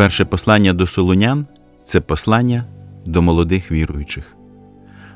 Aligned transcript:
Перше 0.00 0.24
послання 0.24 0.72
до 0.72 0.86
Солунян 0.86 1.46
це 1.84 2.00
послання 2.00 2.64
до 3.06 3.22
молодих 3.22 3.72
віруючих. 3.72 4.36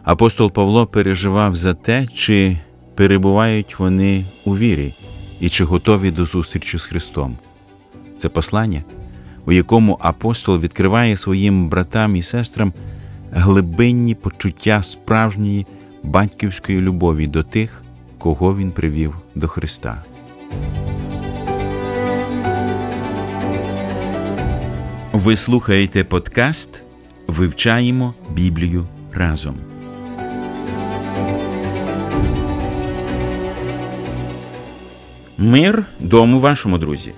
Апостол 0.03 0.53
Павло 0.53 0.87
переживав 0.87 1.57
за 1.57 1.75
те, 1.75 2.07
чи 2.07 2.59
перебувають 2.95 3.79
вони 3.79 4.25
у 4.45 4.57
вірі 4.57 4.95
і 5.41 5.49
чи 5.49 5.65
готові 5.65 6.11
до 6.11 6.25
зустрічі 6.25 6.79
з 6.79 6.87
Христом. 6.87 7.37
Це 8.19 8.29
послання, 8.29 8.83
у 9.47 9.53
якому 9.53 9.99
апостол 10.01 10.59
відкриває 10.59 11.17
своїм 11.17 11.69
братам 11.69 12.17
і 12.17 12.23
сестрам 12.23 12.73
глибинні 13.33 14.15
почуття 14.15 14.83
справжньої 14.83 15.67
батьківської 16.03 16.81
любові 16.81 17.27
до 17.27 17.43
тих, 17.43 17.83
кого 18.19 18.57
він 18.57 18.71
привів 18.71 19.17
до 19.35 19.49
Христа. 19.49 20.05
Ви 25.15 25.37
слухаєте 25.37 26.05
подкаст 26.05 26.83
Вивчаємо 27.27 28.15
Біблію 28.31 28.87
разом. 29.13 29.57
Мир 35.39 35.85
дому 36.01 36.41
вашому 36.41 36.79
друзі. 36.79 37.13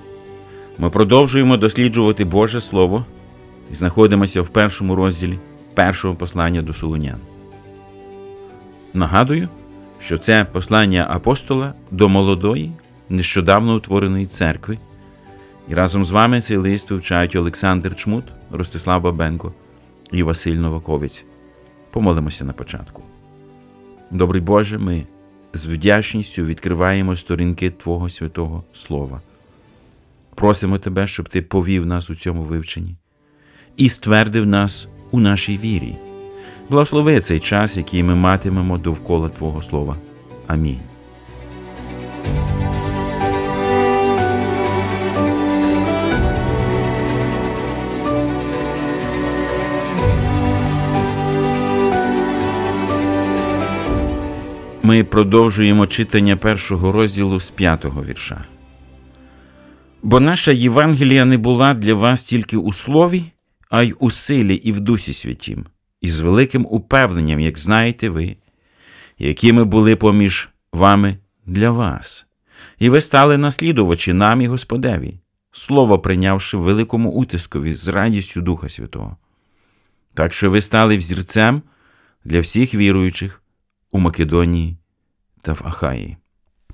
Ми 0.78 0.90
продовжуємо 0.90 1.56
досліджувати 1.56 2.24
Боже 2.24 2.60
Слово 2.60 3.06
і 3.72 3.74
знаходимося 3.74 4.42
в 4.42 4.48
першому 4.48 4.94
розділі 4.94 5.38
першого 5.74 6.14
послання 6.14 6.62
до 6.62 6.74
Солунян. 6.74 7.20
Нагадую, 8.94 9.48
що 10.00 10.18
це 10.18 10.44
послання 10.44 11.06
апостола 11.10 11.74
до 11.90 12.08
молодої, 12.08 12.72
нещодавно 13.08 13.74
утвореної 13.76 14.26
церкви. 14.26 14.78
І 15.68 15.74
разом 15.74 16.04
з 16.04 16.10
вами 16.10 16.40
цей 16.40 16.56
лист 16.56 16.90
вивчають 16.90 17.36
Олександр 17.36 17.96
Чмут, 17.96 18.24
Ростислав 18.50 19.02
Бабенко 19.02 19.52
і 20.12 20.22
Василь 20.22 20.54
Новаковець. 20.54 21.24
Помолимося 21.90 22.44
на 22.44 22.52
початку. 22.52 23.02
Добрий 24.10 24.42
Боже, 24.42 24.78
ми 24.78 25.06
з 25.52 25.66
вдячністю 25.66 26.44
відкриваємо 26.44 27.16
сторінки 27.16 27.70
Твого 27.70 28.10
святого 28.10 28.64
Слова. 28.72 29.20
Просимо 30.34 30.78
Тебе, 30.78 31.06
щоб 31.06 31.28
Ти 31.28 31.42
повів 31.42 31.86
нас 31.86 32.10
у 32.10 32.14
цьому 32.14 32.42
вивченні 32.42 32.96
і 33.76 33.88
ствердив 33.88 34.46
нас 34.46 34.88
у 35.10 35.20
нашій 35.20 35.58
вірі. 35.58 35.96
Благослови 36.68 37.20
цей 37.20 37.40
час, 37.40 37.76
який 37.76 38.02
ми 38.02 38.14
матимемо 38.14 38.78
довкола 38.78 39.28
Твого 39.28 39.62
Слова. 39.62 39.96
Амінь. 40.46 40.80
Ми 54.86 55.04
продовжуємо 55.04 55.86
читання 55.86 56.36
першого 56.36 56.92
розділу 56.92 57.40
з 57.40 57.50
п'ятого 57.50 58.04
вірша. 58.04 58.44
Бо 60.02 60.20
наша 60.20 60.52
Євангелія 60.52 61.24
не 61.24 61.38
була 61.38 61.74
для 61.74 61.94
вас 61.94 62.24
тільки 62.24 62.56
у 62.56 62.72
слові, 62.72 63.24
а 63.70 63.82
й 63.82 63.94
у 63.98 64.10
силі 64.10 64.54
і 64.54 64.72
в 64.72 64.80
Дусі 64.80 65.12
Святім, 65.12 65.66
і 66.00 66.10
з 66.10 66.20
великим 66.20 66.66
упевненням, 66.70 67.40
як 67.40 67.58
знаєте 67.58 68.08
ви, 68.08 68.36
якими 69.18 69.64
були 69.64 69.96
поміж 69.96 70.48
вами 70.72 71.16
для 71.46 71.70
вас, 71.70 72.26
і 72.78 72.90
ви 72.90 73.00
стали 73.00 73.38
наслідувачі 73.38 74.12
нам 74.12 74.40
і 74.40 74.46
Господеві, 74.46 75.14
слово 75.52 75.98
прийнявши 75.98 76.56
великому 76.56 77.10
утискові 77.10 77.74
з 77.74 77.88
радістю 77.88 78.40
Духа 78.40 78.68
Святого. 78.68 79.16
Так 80.14 80.34
що 80.34 80.50
ви 80.50 80.60
стали 80.60 80.96
взірцем 80.96 81.62
для 82.24 82.40
всіх 82.40 82.74
віруючих 82.74 83.42
у 83.96 83.98
Македонії 83.98 84.76
та 85.42 85.52
в 85.52 85.62
Ахаї. 85.64 86.16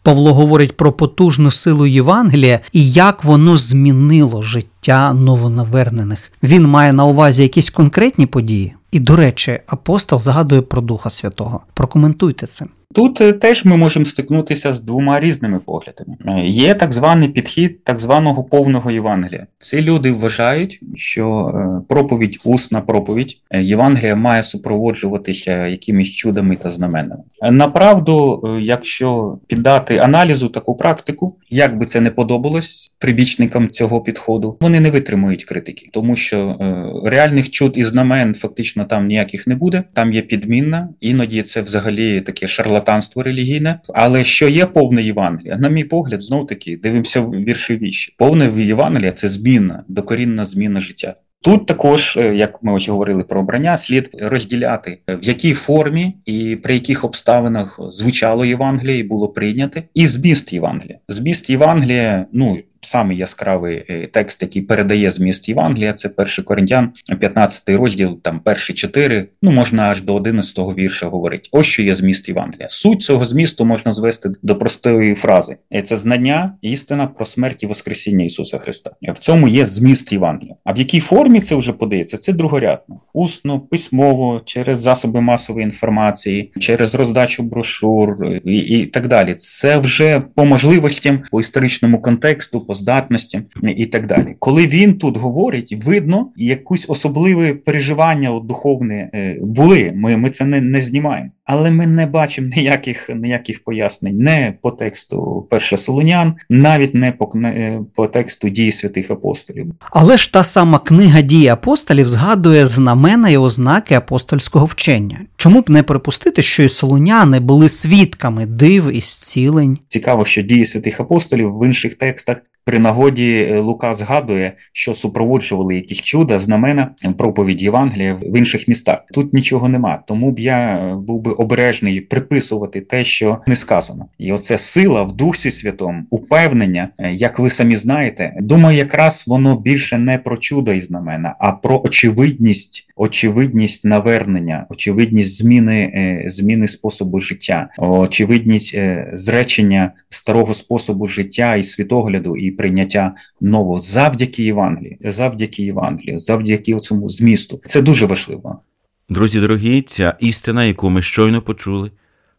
Павло 0.02 0.34
говорить 0.34 0.76
про 0.76 0.92
потужну 0.92 1.50
силу 1.50 1.86
Євангелія 1.86 2.60
і 2.72 2.92
як 2.92 3.24
воно 3.24 3.56
змінило 3.56 4.42
життя 4.42 5.12
новонавернених. 5.12 6.32
Він 6.42 6.66
має 6.66 6.92
на 6.92 7.04
увазі 7.04 7.42
якісь 7.42 7.70
конкретні 7.70 8.26
події. 8.26 8.74
І, 8.92 9.00
до 9.00 9.16
речі, 9.16 9.60
апостол 9.66 10.20
згадує 10.20 10.62
про 10.62 10.82
Духа 10.82 11.10
Святого. 11.10 11.60
Прокоментуйте 11.74 12.46
це. 12.46 12.66
Тут 12.94 13.20
е, 13.20 13.32
теж 13.32 13.64
ми 13.64 13.76
можемо 13.76 14.06
стикнутися 14.06 14.74
з 14.74 14.80
двома 14.80 15.20
різними 15.20 15.58
поглядами. 15.58 16.16
Е, 16.26 16.46
Є 16.46 16.74
так 16.74 16.92
званий 16.92 17.28
підхід 17.28 17.84
так 17.84 17.98
званого 17.98 18.44
повного 18.44 18.90
Євангелія. 18.90 19.46
Ці 19.58 19.82
люди 19.82 20.12
вважають, 20.12 20.80
що 20.94 21.52
е, 21.54 21.84
проповідь, 21.88 22.38
усна 22.44 22.80
проповідь 22.80 23.36
Євангелія 23.54 24.16
має 24.16 24.42
супроводжуватися 24.42 25.66
якимись 25.66 26.10
чудами 26.10 26.56
та 26.56 26.70
знаменами. 26.70 27.22
Направду, 27.50 28.42
якщо 28.60 29.38
піддати 29.46 29.98
аналізу 29.98 30.48
таку 30.48 30.74
практику, 30.74 31.36
як 31.50 31.78
би 31.78 31.86
це 31.86 32.00
не 32.00 32.10
подобалось 32.10 32.92
прибічникам 32.98 33.70
цього 33.70 34.00
підходу, 34.00 34.56
вони 34.60 34.80
не 34.80 34.90
витримують 34.90 35.44
критики, 35.44 35.88
тому 35.92 36.16
що 36.16 36.56
реальних 37.04 37.50
чуд 37.50 37.72
і 37.76 37.84
знамен 37.84 38.34
фактично 38.34 38.84
там 38.84 39.06
ніяких 39.06 39.46
не 39.46 39.54
буде. 39.54 39.82
Там 39.92 40.12
є 40.12 40.22
підмінна, 40.22 40.88
іноді 41.00 41.42
це 41.42 41.62
взагалі 41.62 42.20
таке 42.20 42.48
шарлатанство 42.48 42.81
шарлатанство 42.82 43.22
релігійне, 43.22 43.80
але 43.94 44.24
що 44.24 44.48
є 44.48 44.66
повне 44.66 45.02
Євангелія? 45.02 45.56
На 45.56 45.68
мій 45.68 45.84
погляд, 45.84 46.22
знов 46.22 46.46
таки 46.46 46.76
дивимося 46.76 47.20
вірші 47.20 47.76
віші. 47.76 48.14
Повне 48.18 48.50
Євангелія 48.56 49.12
це 49.12 49.28
зміна, 49.28 49.84
докорінна 49.88 50.44
зміна 50.44 50.80
життя. 50.80 51.14
Тут 51.42 51.66
також, 51.66 52.16
е, 52.16 52.36
як 52.36 52.62
ми 52.62 52.72
ось 52.72 52.88
говорили 52.88 53.22
про 53.24 53.40
обрання, 53.40 53.76
слід 53.76 54.10
розділяти 54.20 54.98
в 55.08 55.24
якій 55.24 55.54
формі 55.54 56.14
і 56.24 56.56
при 56.56 56.74
яких 56.74 57.04
обставинах 57.04 57.80
звучало 57.90 58.44
Євангеліє 58.44 58.98
і 58.98 59.04
було 59.04 59.28
прийняте, 59.28 59.82
і 59.94 60.06
зміст 60.06 60.52
Євангелія. 60.52 60.98
Зміст 61.08 61.50
Євангелія, 61.50 62.26
ну 62.32 62.58
самий 62.82 63.16
яскравий 63.16 63.84
е, 63.88 64.06
текст, 64.06 64.42
який 64.42 64.62
передає 64.62 65.10
зміст 65.10 65.48
Євангелія, 65.48 65.92
це 65.92 66.10
1 66.16 66.44
Коринтян, 66.44 66.92
15 67.20 67.68
розділ, 67.68 68.20
там 68.22 68.40
перші 68.40 68.72
чотири, 68.72 69.26
ну 69.42 69.50
можна 69.50 69.82
аж 69.82 70.00
до 70.00 70.14
11 70.14 70.58
вірша 70.58 71.06
говорити. 71.06 71.48
Ось 71.52 71.66
що 71.66 71.82
є 71.82 71.94
зміст 71.94 72.28
Євангелія. 72.28 72.68
Суть 72.68 73.02
цього 73.02 73.24
змісту 73.24 73.64
можна 73.64 73.92
звести 73.92 74.30
до 74.42 74.56
простої 74.56 75.14
фрази: 75.14 75.56
це 75.84 75.96
знання, 75.96 76.54
істина 76.62 77.06
про 77.06 77.26
смерть 77.26 77.62
і 77.62 77.66
Воскресіння 77.66 78.24
Ісуса 78.24 78.58
Христа. 78.58 78.90
В 79.02 79.18
цьому 79.18 79.48
є 79.48 79.66
зміст 79.66 80.12
Євангелія. 80.12 80.54
А 80.64 80.72
в 80.72 80.78
якій 80.78 81.00
формі 81.00 81.40
це 81.40 81.54
вже 81.54 81.72
подається? 81.72 82.16
Це 82.16 82.32
другорядно, 82.32 83.00
усно, 83.12 83.60
письмово, 83.60 84.42
через 84.44 84.80
засоби 84.80 85.20
масової 85.20 85.64
інформації, 85.64 86.52
через 86.58 86.94
роздачу 86.94 87.42
брошур 87.42 88.16
і, 88.44 88.56
і 88.56 88.86
так 88.86 89.08
далі. 89.08 89.34
Це 89.34 89.78
вже 89.78 90.20
по 90.34 90.44
можливостям 90.44 91.20
по 91.30 91.40
історичному 91.40 92.02
контексту 92.02 92.60
здатності 92.74 93.42
і 93.76 93.86
так 93.86 94.06
далі. 94.06 94.36
Коли 94.38 94.66
він 94.66 94.98
тут 94.98 95.16
говорить, 95.16 95.76
видно 95.84 96.28
якусь 96.36 96.90
особливе 96.90 97.54
переживання 97.54 98.40
духовне 98.40 99.10
е, 99.14 99.38
були. 99.42 99.92
Ми 99.94 100.16
ми 100.16 100.30
це 100.30 100.44
не, 100.44 100.60
не 100.60 100.80
знімаємо. 100.80 101.30
Але 101.44 101.70
ми 101.70 101.86
не 101.86 102.06
бачимо 102.06 102.50
ніяких 102.56 103.10
ніяких 103.14 103.64
пояснень 103.64 104.18
не 104.18 104.54
по 104.62 104.70
тексту 104.70 105.46
перша 105.50 105.76
Солонян, 105.76 106.34
навіть 106.48 106.94
не 106.94 107.12
по 107.12 107.30
не, 107.34 107.80
по 107.94 108.06
тексту 108.06 108.48
дії 108.48 108.72
святих 108.72 109.10
апостолів. 109.10 109.66
Але 109.90 110.16
ж 110.16 110.32
та 110.32 110.44
сама 110.44 110.78
книга 110.78 111.20
дії 111.20 111.48
апостолів 111.48 112.08
згадує 112.08 112.66
знамена 112.66 113.30
і 113.30 113.36
ознаки 113.36 113.94
апостольського 113.94 114.66
вчення. 114.66 115.18
Чому 115.36 115.60
б 115.60 115.70
не 115.70 115.82
припустити, 115.82 116.42
що 116.42 116.62
і 116.62 116.68
солоняни 116.68 117.40
були 117.40 117.68
свідками 117.68 118.46
див 118.46 118.96
і 118.96 119.00
зцілень? 119.00 119.78
Цікаво, 119.88 120.24
що 120.24 120.42
дії 120.42 120.64
святих 120.64 121.00
апостолів 121.00 121.58
в 121.58 121.66
інших 121.66 121.94
текстах 121.94 122.36
при 122.64 122.78
нагоді 122.78 123.48
е, 123.50 123.58
Лука 123.58 123.94
згадує, 123.94 124.52
що 124.72 124.94
супроводжували 124.94 125.74
якісь 125.74 126.00
чуда, 126.00 126.38
знамена 126.38 126.90
проповідь 127.18 127.62
Євангелія 127.62 128.14
в 128.14 128.36
інших 128.36 128.68
містах. 128.68 129.04
Тут 129.12 129.32
нічого 129.32 129.68
нема, 129.68 130.02
тому 130.06 130.32
б 130.32 130.38
я 130.38 130.78
е, 130.78 130.96
був 130.96 131.20
би 131.20 131.31
обережний 131.32 132.00
приписувати 132.00 132.80
те, 132.80 133.04
що 133.04 133.38
не 133.46 133.56
сказано, 133.56 134.06
і 134.18 134.32
оце 134.32 134.58
сила 134.58 135.02
в 135.02 135.12
Дусі 135.12 135.50
Святому, 135.50 136.04
упевнення, 136.10 136.88
е, 136.98 137.12
як 137.12 137.38
ви 137.38 137.50
самі 137.50 137.76
знаєте. 137.76 138.36
Думаю, 138.40 138.78
якраз 138.78 139.24
воно 139.26 139.56
більше 139.56 139.98
не 139.98 140.18
про 140.18 140.36
чудо 140.36 140.72
і 140.72 140.80
знамена, 140.80 141.34
а 141.40 141.52
про 141.52 141.82
очевидність, 141.84 142.88
очевидність 142.96 143.84
навернення, 143.84 144.66
очевидність 144.70 145.38
зміни 145.38 146.24
зміни 146.26 146.68
способу 146.68 147.20
життя, 147.20 147.68
очевидність 147.78 148.78
зречення 149.12 149.92
старого 150.08 150.54
способу 150.54 151.08
життя 151.08 151.56
і 151.56 151.62
світогляду 151.62 152.36
і 152.36 152.50
прийняття 152.50 153.14
нового 153.40 153.80
завдяки 153.80 154.42
Євангелії, 154.42 154.96
завдяки 155.00 155.62
Євангелію, 155.62 156.18
завдяки 156.18 156.74
цьому 156.82 157.08
змісту. 157.08 157.60
Це 157.64 157.82
дуже 157.82 158.06
важливо. 158.06 158.60
Друзі 159.08 159.40
дорогі, 159.40 159.82
ця 159.82 160.16
істина, 160.20 160.64
яку 160.64 160.90
ми 160.90 161.02
щойно 161.02 161.42
почули, 161.42 161.90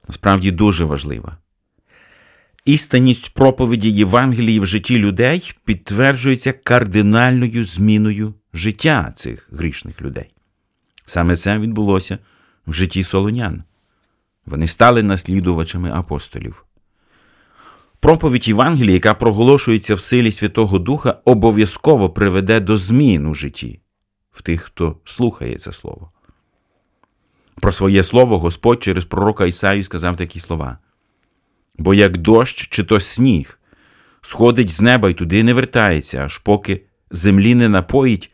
насправді 0.08 0.52
дуже 0.52 0.86
важлива. 0.86 1.38
Істинність 2.66 3.34
проповіді 3.34 3.92
Євангелії 3.92 4.60
в 4.60 4.66
житті 4.66 4.98
людей 4.98 5.54
підтверджується 5.66 6.54
кардинальною 6.54 7.66
зміною 7.66 8.34
життя 8.54 9.14
цих 9.16 9.50
грішних 9.52 10.02
людей. 10.02 10.34
Саме 11.06 11.36
це 11.36 11.60
відбулося 11.60 12.18
в 12.68 12.74
житті 12.74 13.04
солонян. 13.04 13.64
Вони 14.46 14.68
стали 14.68 15.04
наслідувачами 15.04 15.92
апостолів. 15.92 16.66
Проповідь 18.00 18.48
Євангелії, 18.48 18.94
яка 18.94 19.14
проголошується 19.14 19.96
в 19.96 20.02
силі 20.02 20.32
Святого 20.32 20.80
Духа, 20.80 21.22
обов'язково 21.26 22.10
приведе 22.10 22.60
до 22.60 22.78
змін 22.78 23.26
у 23.26 23.34
житті 23.34 23.80
в 24.32 24.42
тих, 24.42 24.62
хто 24.62 24.98
слухає 25.06 25.58
це 25.58 25.74
слово. 25.74 26.13
Про 27.62 27.72
своє 27.72 28.04
слово 28.04 28.40
Господь 28.40 28.84
через 28.84 29.06
пророка 29.06 29.46
Ісаю 29.46 29.84
сказав 29.84 30.16
такі 30.16 30.40
слова. 30.40 30.78
Бо 31.78 31.94
як 31.94 32.18
дощ 32.18 32.68
чи 32.70 32.84
то 32.84 33.00
сніг 33.00 33.60
сходить 34.22 34.70
з 34.70 34.82
неба 34.82 35.10
й 35.10 35.14
туди 35.14 35.44
не 35.44 35.54
вертається, 35.54 36.18
аж 36.18 36.38
поки 36.38 36.82
землі 37.12 37.56
не 37.56 37.70
напоїть 37.70 38.32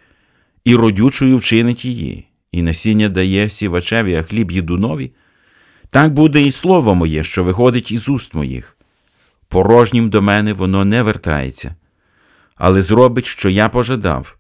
і 0.65 0.75
родючою 0.75 1.37
вчинить 1.37 1.85
її, 1.85 2.27
і 2.51 2.61
насіння 2.61 3.09
дає 3.09 3.49
сівачеві, 3.49 4.15
а 4.15 4.23
хліб 4.23 4.51
їдунові, 4.51 5.11
так 5.89 6.13
буде 6.13 6.41
і 6.41 6.51
слово 6.51 6.95
моє, 6.95 7.23
що 7.23 7.43
виходить 7.43 7.91
із 7.91 8.09
уст 8.09 8.35
моїх. 8.35 8.77
Порожнім 9.47 10.09
до 10.09 10.21
мене 10.21 10.53
воно 10.53 10.85
не 10.85 11.01
вертається, 11.01 11.75
але 12.55 12.81
зробить, 12.81 13.25
що 13.25 13.49
я 13.49 13.69
пожадав, 13.69 14.37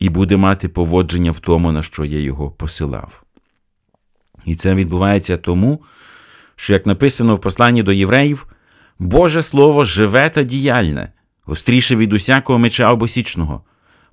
і 0.00 0.08
буде 0.08 0.36
мати 0.36 0.68
поводження 0.68 1.30
в 1.30 1.38
тому, 1.38 1.72
на 1.72 1.82
що 1.82 2.04
я 2.04 2.20
його 2.20 2.50
посилав. 2.50 3.22
І 4.48 4.54
це 4.54 4.74
відбувається 4.74 5.36
тому, 5.36 5.80
що, 6.56 6.72
як 6.72 6.86
написано 6.86 7.34
в 7.34 7.40
посланні 7.40 7.82
до 7.82 7.92
євреїв, 7.92 8.46
Боже 8.98 9.42
Слово 9.42 9.84
живе 9.84 10.30
та 10.30 10.42
діяльне, 10.42 11.12
гостріше 11.44 11.96
від 11.96 12.12
усякого 12.12 12.58
меча 12.58 12.92
обосічного, 12.92 13.62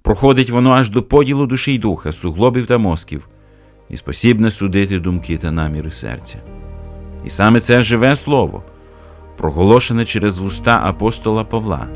проходить 0.01 0.49
воно 0.49 0.71
аж 0.71 0.89
до 0.89 1.03
поділу 1.03 1.47
душі 1.47 1.73
й 1.73 1.77
духа, 1.77 2.11
суглобів 2.11 2.65
та 2.65 2.77
мозків, 2.77 3.27
і 3.89 3.97
спосібне 3.97 4.51
судити 4.51 4.99
думки 4.99 5.37
та 5.37 5.51
наміри 5.51 5.91
серця. 5.91 6.37
І 7.25 7.29
саме 7.29 7.59
це 7.59 7.83
живе 7.83 8.15
слово, 8.15 8.63
проголошене 9.37 10.05
через 10.05 10.37
вуста 10.37 10.81
апостола 10.83 11.43
Павла, 11.43 11.87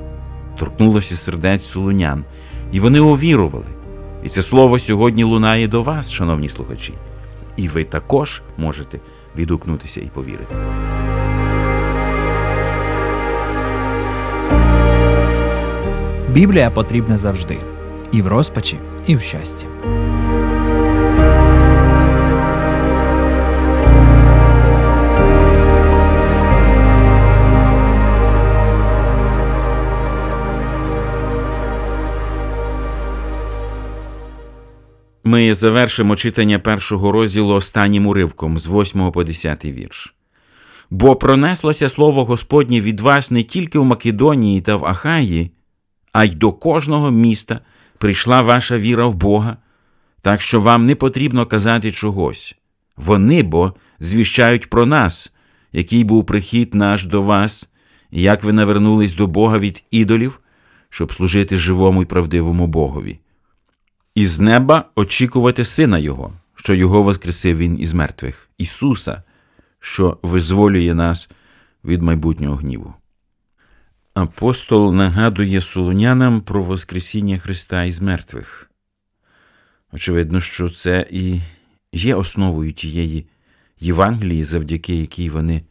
торкнулося 0.59 1.15
сердець 1.15 1.65
сулунян, 1.65 2.25
і 2.71 2.80
вони 2.80 3.00
увірували. 3.00 3.65
І 4.24 4.30
це 4.30 4.42
слово 4.42 4.80
сьогодні 4.80 5.24
лунає 5.24 5.68
до 5.68 5.83
вас, 5.83 6.12
шановні 6.12 6.50
слухачі, 6.50 6.94
і 7.59 7.67
ви 7.67 7.83
також 7.83 8.41
можете 8.57 9.00
відгукнутися 9.35 10.01
і 10.01 10.07
повірити. 10.07 10.56
Біблія 16.29 16.71
потрібна 16.71 17.17
завжди 17.17 17.57
і 18.11 18.21
в 18.21 18.27
розпачі, 18.27 18.77
і 19.07 19.15
в 19.15 19.21
щасті. 19.21 19.65
Ми 35.30 35.54
завершимо 35.54 36.16
читання 36.16 36.60
першого 36.60 37.12
розділу 37.12 37.54
останнім 37.54 38.08
уривком 38.08 38.60
з 38.60 38.68
8 38.68 39.12
по 39.12 39.24
10 39.24 39.66
вірш. 39.66 40.16
Бо 40.90 41.16
пронеслося 41.16 41.90
слово 41.90 42.26
Господнє 42.26 42.81
від 42.81 43.00
вас 43.00 43.31
не 43.31 43.44
тільки 43.44 43.80
в 43.80 43.86
Македонії 43.86 44.62
та 44.62 44.76
в 44.76 44.86
Ахаї, 44.86 45.52
а 46.14 46.26
й 46.26 46.30
до 46.30 46.52
кожного 46.52 47.12
міста 47.12 47.60
прийшла 47.98 48.42
ваша 48.42 48.78
віра 48.78 49.06
в 49.06 49.16
Бога, 49.16 49.58
так 50.22 50.42
що 50.42 50.62
вам 50.62 50.86
не 50.86 50.96
потрібно 50.96 51.46
казати 51.46 51.92
чогось. 51.92 52.56
Вони 52.98 53.44
бо 53.44 53.74
звіщають 54.00 54.70
про 54.70 54.86
нас, 54.86 55.31
який 55.74 56.04
був 56.04 56.26
прихід 56.26 56.76
наш 56.76 57.06
до 57.06 57.22
вас, 57.22 57.70
і 58.12 58.22
як 58.22 58.44
ви 58.44 58.54
навернулись 58.54 59.14
до 59.14 59.28
Бога 59.28 59.58
від 59.60 59.84
ідолів, 59.92 60.40
щоб 60.90 61.14
служити 61.14 61.58
живому 61.58 62.02
і 62.02 62.06
правдивому 62.06 62.68
Богові. 62.68 63.20
Із 64.19 64.39
неба 64.39 64.86
очікувати 64.95 65.66
Сина 65.66 65.98
Його, 65.98 66.33
що 66.56 66.74
Його 66.74 67.04
воскресив 67.04 67.57
Він 67.57 67.80
із 67.80 67.94
мертвих, 67.94 68.50
Ісуса, 68.57 69.24
що 69.80 70.18
визволює 70.21 70.94
нас 70.94 71.30
від 71.86 72.01
майбутнього 72.01 72.56
гніву. 72.56 72.94
Апостол 74.13 74.94
нагадує 74.94 75.62
солонянам 75.62 76.42
про 76.42 76.63
Воскресіння 76.63 77.38
Христа 77.38 77.83
із 77.83 78.01
мертвих. 78.01 78.71
Очевидно, 79.94 80.42
що 80.42 80.69
це 80.69 81.07
і 81.12 81.42
є 81.94 82.16
основою 82.16 82.74
тієї 82.74 83.27
Євангелії, 83.80 84.44
завдяки 84.44 84.95
якій 84.95 85.30
вони 85.30 85.62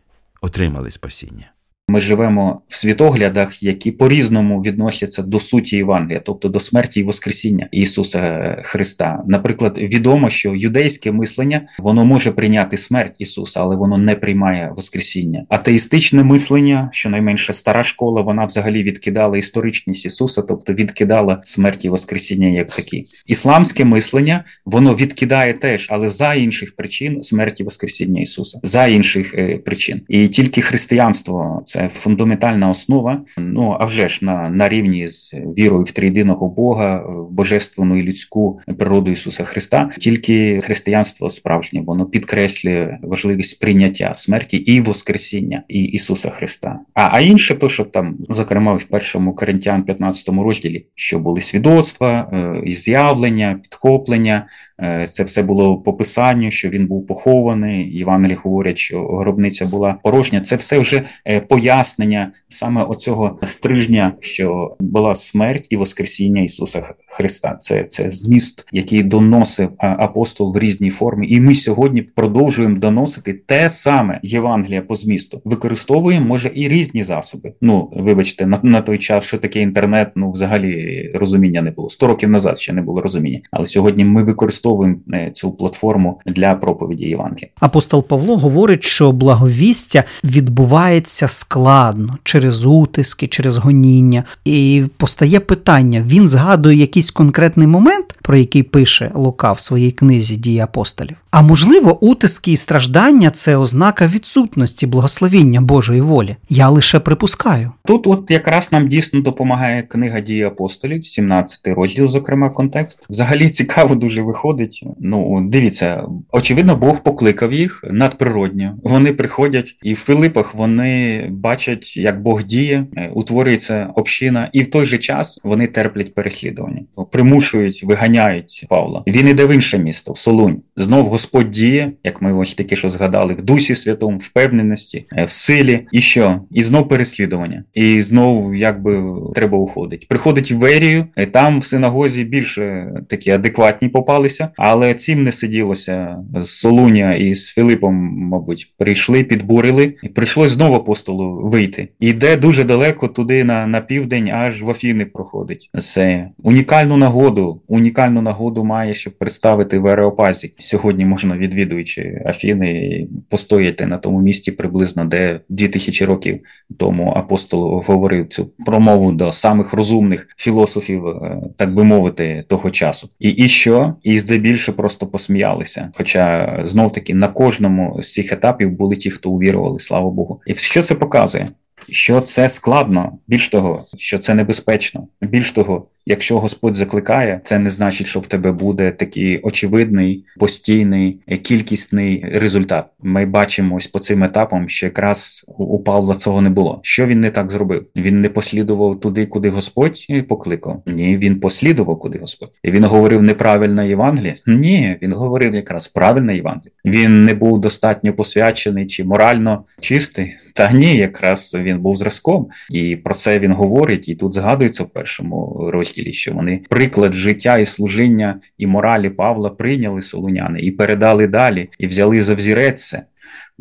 отримали 0.40 0.90
спасіння. 0.90 1.52
Ми 1.90 2.00
живемо 2.00 2.60
в 2.68 2.74
світоглядах, 2.74 3.62
які 3.62 3.90
по-різному 3.90 4.62
відносяться 4.62 5.22
до 5.22 5.40
суті 5.40 5.76
Євангелія, 5.76 6.20
тобто 6.24 6.48
до 6.48 6.60
смерті 6.60 7.00
і 7.00 7.02
Воскресіння 7.02 7.68
Ісуса 7.72 8.56
Христа. 8.64 9.22
Наприклад, 9.26 9.78
відомо, 9.78 10.30
що 10.30 10.54
юдейське 10.54 11.12
мислення 11.12 11.68
воно 11.78 12.04
може 12.04 12.32
прийняти 12.32 12.78
смерть 12.78 13.16
Ісуса, 13.18 13.60
але 13.60 13.76
воно 13.76 13.98
не 13.98 14.14
приймає 14.14 14.72
Воскресіння. 14.76 15.44
Атеїстичне 15.48 16.24
мислення, 16.24 16.88
щонайменше 16.92 17.52
стара 17.52 17.84
школа, 17.84 18.22
вона 18.22 18.44
взагалі 18.44 18.82
відкидала 18.82 19.38
історичність 19.38 20.06
Ісуса, 20.06 20.42
тобто 20.42 20.74
відкидала 20.74 21.40
смерть 21.44 21.84
і 21.84 21.88
Воскресіння 21.88 22.48
як 22.48 22.68
такі. 22.68 23.04
Ісламське 23.26 23.84
мислення 23.84 24.44
воно 24.64 24.94
відкидає 24.94 25.52
теж, 25.52 25.86
але 25.90 26.08
за 26.08 26.34
інших 26.34 26.76
причин 26.76 27.22
смерті 27.22 27.64
Воскресіння 27.64 28.22
Ісуса, 28.22 28.60
за 28.62 28.86
інших 28.86 29.34
е, 29.34 29.58
причин. 29.58 30.00
І 30.08 30.28
тільки 30.28 30.60
християнство 30.60 31.62
це 31.66 31.77
це 31.78 31.88
фундаментальна 31.88 32.70
основа. 32.70 33.20
Ну 33.38 33.76
а 33.80 33.84
вже 33.84 34.08
ж 34.08 34.18
на 34.22 34.48
на 34.48 34.68
рівні 34.68 35.08
з 35.08 35.34
вірою 35.34 35.84
в 35.84 35.90
трійдиного 35.90 36.48
Бога, 36.48 36.96
в 37.06 37.30
божественну 37.30 37.98
і 37.98 38.02
людську 38.02 38.60
природу 38.78 39.10
Ісуса 39.10 39.44
Христа. 39.44 39.90
Тільки 39.98 40.60
християнство 40.60 41.30
справжнє 41.30 41.80
воно 41.80 42.06
підкреслює 42.06 42.98
важливість 43.02 43.60
прийняття 43.60 44.14
смерті 44.14 44.56
і 44.56 44.80
Воскресіння 44.80 45.62
і 45.68 45.84
Ісуса 45.84 46.30
Христа. 46.30 46.76
А 46.94 47.08
а 47.12 47.20
інше, 47.20 47.54
то 47.54 47.68
що 47.68 47.84
там, 47.84 48.16
зокрема, 48.20 48.74
в 48.74 48.84
першому 48.84 49.34
Коринтян 49.34 49.82
15 49.82 50.28
розділі, 50.28 50.86
що 50.94 51.18
були 51.18 51.40
свідоцтва, 51.40 52.30
е, 52.66 52.74
з'явлення, 52.74 53.60
підхоплення. 53.62 54.46
Е, 54.82 55.08
це 55.12 55.24
все 55.24 55.42
було 55.42 55.78
по 55.78 55.92
писанню, 55.92 56.50
що 56.50 56.68
він 56.68 56.86
був 56.86 57.06
похований. 57.06 57.96
Євангелії 57.96 58.38
говорять, 58.44 58.78
що 58.78 59.06
гробниця 59.06 59.68
була 59.70 59.98
порожня. 60.02 60.40
Це 60.40 60.56
все 60.56 60.78
вже 60.78 61.02
е, 61.26 61.40
пояснення 61.40 62.32
саме 62.48 62.84
оцього 62.84 63.38
стрижня, 63.46 64.12
що 64.20 64.76
була 64.80 65.14
смерть 65.14 65.66
і 65.70 65.76
Воскресіння 65.76 66.42
Ісуса 66.42 66.94
Христа. 67.08 67.56
Це 67.60 67.84
це 67.84 68.10
зміст, 68.10 68.64
який 68.72 69.02
доносив 69.02 69.70
апостол 69.78 70.54
в 70.54 70.58
різній 70.58 70.90
формі. 70.90 71.28
І 71.28 71.40
ми 71.40 71.54
сьогодні 71.54 72.02
продовжуємо 72.02 72.78
доносити 72.78 73.32
те 73.32 73.70
саме 73.70 74.20
Євангелія 74.22 74.82
по 74.82 74.94
змісту. 74.94 75.42
Використовуємо 75.44 76.26
може 76.26 76.50
і 76.54 76.68
різні 76.68 77.04
засоби. 77.04 77.52
Ну 77.60 77.90
вибачте, 77.92 78.46
на, 78.46 78.60
на 78.62 78.80
той 78.80 78.98
час, 78.98 79.24
що 79.24 79.38
таке 79.38 79.60
інтернет, 79.60 80.12
ну 80.16 80.30
взагалі 80.30 81.10
розуміння 81.14 81.62
не 81.62 81.70
було. 81.70 81.88
Сто 81.88 82.06
років 82.06 82.30
назад 82.30 82.58
ще 82.58 82.72
не 82.72 82.82
було 82.82 83.00
розуміння, 83.00 83.40
але 83.50 83.66
сьогодні 83.66 84.04
ми 84.04 84.22
використовуємо 84.22 84.67
використовуємо 84.68 84.98
е, 85.12 85.30
цю 85.30 85.50
платформу 85.50 86.20
для 86.26 86.54
проповіді 86.54 87.04
Євангелія. 87.04 87.48
Апостол 87.60 88.02
Павло 88.02 88.36
говорить, 88.36 88.84
що 88.84 89.12
благовістя 89.12 90.04
відбувається 90.24 91.28
складно 91.28 92.18
через 92.24 92.64
утиски, 92.64 93.26
через 93.26 93.56
гоніння, 93.56 94.24
і 94.44 94.84
постає 94.96 95.40
питання: 95.40 96.04
він 96.06 96.28
згадує 96.28 96.76
якийсь 96.76 97.10
конкретний 97.10 97.66
момент, 97.66 98.07
про 98.28 98.36
який 98.36 98.62
пише 98.62 99.10
Лука 99.14 99.52
в 99.52 99.60
своїй 99.60 99.90
книзі 99.90 100.36
дії 100.36 100.60
апостолів. 100.60 101.16
А 101.30 101.42
можливо, 101.42 102.04
утиски 102.04 102.52
і 102.52 102.56
страждання 102.56 103.30
це 103.30 103.56
ознака 103.56 104.06
відсутності 104.06 104.86
благословіння 104.86 105.60
Божої 105.60 106.00
волі. 106.00 106.36
Я 106.48 106.68
лише 106.68 107.00
припускаю. 107.00 107.72
Тут, 107.84 108.06
от 108.06 108.30
якраз 108.30 108.72
нам 108.72 108.88
дійсно 108.88 109.20
допомагає 109.20 109.82
книга 109.82 110.20
дії 110.20 110.42
апостолів, 110.42 111.06
17 111.06 111.60
розділ, 111.64 112.06
зокрема, 112.06 112.50
контекст. 112.50 113.06
Взагалі 113.10 113.48
цікаво 113.48 113.94
дуже 113.94 114.22
виходить. 114.22 114.84
Ну, 115.00 115.48
дивіться, 115.50 116.04
очевидно, 116.32 116.76
Бог 116.76 117.02
покликав 117.02 117.52
їх 117.52 117.84
надприродньо. 117.90 118.74
Вони 118.84 119.12
приходять, 119.12 119.76
і 119.82 119.94
в 119.94 119.98
Филипах 119.98 120.54
вони 120.54 121.26
бачать, 121.30 121.96
як 121.96 122.22
Бог 122.22 122.44
діє, 122.44 122.86
е, 122.96 123.10
утворюється 123.14 123.90
община, 123.94 124.50
і 124.52 124.62
в 124.62 124.70
той 124.70 124.86
же 124.86 124.98
час 124.98 125.40
вони 125.44 125.66
терплять 125.66 126.14
переслідування, 126.14 126.82
примушують 127.12 127.84
виганяти 127.84 128.17
виганяють 128.18 128.66
Павла. 128.68 129.02
Він 129.06 129.28
іде 129.28 129.46
в 129.46 129.54
інше 129.54 129.78
місто, 129.78 130.12
в 130.12 130.18
Солунь. 130.18 130.62
Знов 130.76 131.06
Господь 131.06 131.50
діє, 131.50 131.92
як 132.04 132.22
ми 132.22 132.32
ось 132.32 132.54
таки 132.54 132.76
що 132.76 132.90
згадали, 132.90 133.34
в 133.34 133.42
дусі 133.42 133.74
святому, 133.74 134.18
впевненості, 134.18 135.06
е, 135.16 135.24
в 135.24 135.30
силі. 135.30 135.86
І 135.92 136.00
що? 136.00 136.40
І 136.50 136.62
знов 136.62 136.88
переслідування. 136.88 137.64
І 137.74 138.02
знов 138.02 138.54
якби 138.54 139.02
треба 139.34 139.58
уходить. 139.58 140.08
Приходить 140.08 140.50
в 140.50 140.56
Верію, 140.56 141.06
там 141.32 141.60
в 141.60 141.64
синагозі 141.64 142.24
більше 142.24 142.92
такі 143.08 143.30
адекватні 143.30 143.88
попалися, 143.88 144.48
але 144.56 144.94
цим 144.94 145.24
не 145.24 145.32
сиділося. 145.32 146.16
З 146.42 146.50
Солуня 146.50 147.14
і 147.14 147.34
з 147.34 147.48
Філипом, 147.48 147.94
мабуть, 148.16 148.74
прийшли, 148.78 149.24
підбурили, 149.24 149.94
і 150.02 150.08
прийшлось 150.08 150.52
знову 150.52 150.74
апостолу 150.74 151.48
вийти. 151.48 151.88
І 152.00 152.08
йде 152.08 152.36
дуже 152.36 152.64
далеко 152.64 153.08
туди 153.08 153.44
на 153.44 153.66
на 153.66 153.80
південь, 153.80 154.28
аж 154.28 154.62
в 154.62 154.70
Афіни 154.70 155.04
проходить. 155.04 155.70
Це 155.82 156.28
унікальну 156.42 156.96
нагоду, 156.96 157.62
унікальну 157.68 158.07
нагоду 158.10 158.64
має, 158.64 158.94
щоб 158.94 159.18
представити 159.18 159.78
в 159.78 159.86
Ареопазі. 159.86 160.52
Сьогодні 160.58 161.04
можна, 161.04 161.36
відвідуючи 161.36 162.22
Афіни, 162.26 163.06
постояти 163.28 163.86
на 163.86 163.98
тому 163.98 164.20
місці 164.20 164.52
приблизно, 164.52 165.04
де 165.04 165.40
2000 165.48 166.04
років 166.04 166.40
тому 166.76 167.12
апостол 167.16 167.82
говорив 167.86 168.28
цю 168.28 168.50
промову 168.66 169.12
до 169.12 169.32
самих 169.32 169.72
розумних 169.72 170.26
філософів, 170.36 171.06
е, 171.06 171.40
так 171.56 171.74
би 171.74 171.84
мовити, 171.84 172.44
того 172.48 172.70
часу. 172.70 173.08
І 173.18 173.30
і 173.30 173.48
що? 173.48 173.94
І 174.02 174.18
здебільше 174.18 174.72
просто 174.72 175.06
посміялися. 175.06 175.90
Хоча 175.94 176.62
знов 176.64 176.92
таки 176.92 177.14
на 177.14 177.28
кожному 177.28 178.02
з 178.02 178.12
цих 178.12 178.32
етапів 178.32 178.70
були 178.70 178.96
ті, 178.96 179.10
хто 179.10 179.30
увірували, 179.30 179.78
слава 179.78 180.10
Богу. 180.10 180.40
І 180.46 180.54
що 180.54 180.82
це 180.82 180.94
показує? 180.94 181.48
Що 181.90 182.20
це 182.20 182.48
складно, 182.48 183.18
більш 183.26 183.48
того, 183.48 183.86
що 183.96 184.18
це 184.18 184.34
небезпечно, 184.34 185.08
більш 185.20 185.50
того, 185.50 185.86
Якщо 186.10 186.38
Господь 186.38 186.76
закликає, 186.76 187.40
це 187.44 187.58
не 187.58 187.70
значить, 187.70 188.06
що 188.06 188.20
в 188.20 188.26
тебе 188.26 188.52
буде 188.52 188.90
такий 188.90 189.38
очевидний, 189.38 190.24
постійний, 190.38 191.20
кількісний 191.42 192.24
результат. 192.32 192.86
Ми 193.02 193.26
бачимо 193.26 193.76
ось 193.76 193.86
по 193.86 193.98
цим 193.98 194.24
етапам, 194.24 194.68
що 194.68 194.86
якраз 194.86 195.44
у 195.58 195.78
Павла 195.78 196.14
цього 196.14 196.40
не 196.40 196.50
було. 196.50 196.80
Що 196.82 197.06
він 197.06 197.20
не 197.20 197.30
так 197.30 197.50
зробив? 197.50 197.86
Він 197.96 198.20
не 198.20 198.28
послідував 198.28 199.00
туди, 199.00 199.26
куди 199.26 199.50
Господь 199.50 200.06
покликав. 200.28 200.82
Ні, 200.86 201.16
він 201.16 201.40
послідував, 201.40 201.98
куди 201.98 202.18
Господь. 202.18 202.50
І 202.62 202.70
він 202.70 202.84
говорив 202.84 203.22
неправильне 203.22 203.88
Євангеліє. 203.88 204.34
Ні, 204.46 204.96
він 205.02 205.12
говорив 205.12 205.54
якраз 205.54 205.88
правильне 205.88 206.36
Євангеліє. 206.36 206.72
Він 206.84 207.24
не 207.24 207.34
був 207.34 207.60
достатньо 207.60 208.12
посвячений 208.12 208.86
чи 208.86 209.04
морально 209.04 209.64
чистий. 209.80 210.36
Та 210.58 210.72
ні, 210.72 210.96
якраз 210.96 211.56
він 211.60 211.78
був 211.78 211.96
зразком, 211.96 212.48
і 212.70 212.96
про 212.96 213.14
це 213.14 213.38
він 213.38 213.52
говорить. 213.52 214.08
І 214.08 214.14
тут 214.14 214.34
згадується 214.34 214.82
в 214.82 214.88
першому 214.88 215.68
розділі 215.72 215.97
апостолі, 215.98 216.12
що 216.12 216.32
вони 216.32 216.60
приклад 216.70 217.12
життя 217.14 217.58
і 217.58 217.66
служіння 217.66 218.40
і 218.58 218.66
моралі 218.66 219.10
Павла 219.10 219.50
прийняли 219.50 220.02
солуняни 220.02 220.60
і 220.60 220.70
передали 220.70 221.26
далі, 221.26 221.68
і 221.78 221.86
взяли 221.86 222.22
за 222.22 222.34
взірець 222.34 222.88
це. 222.88 223.02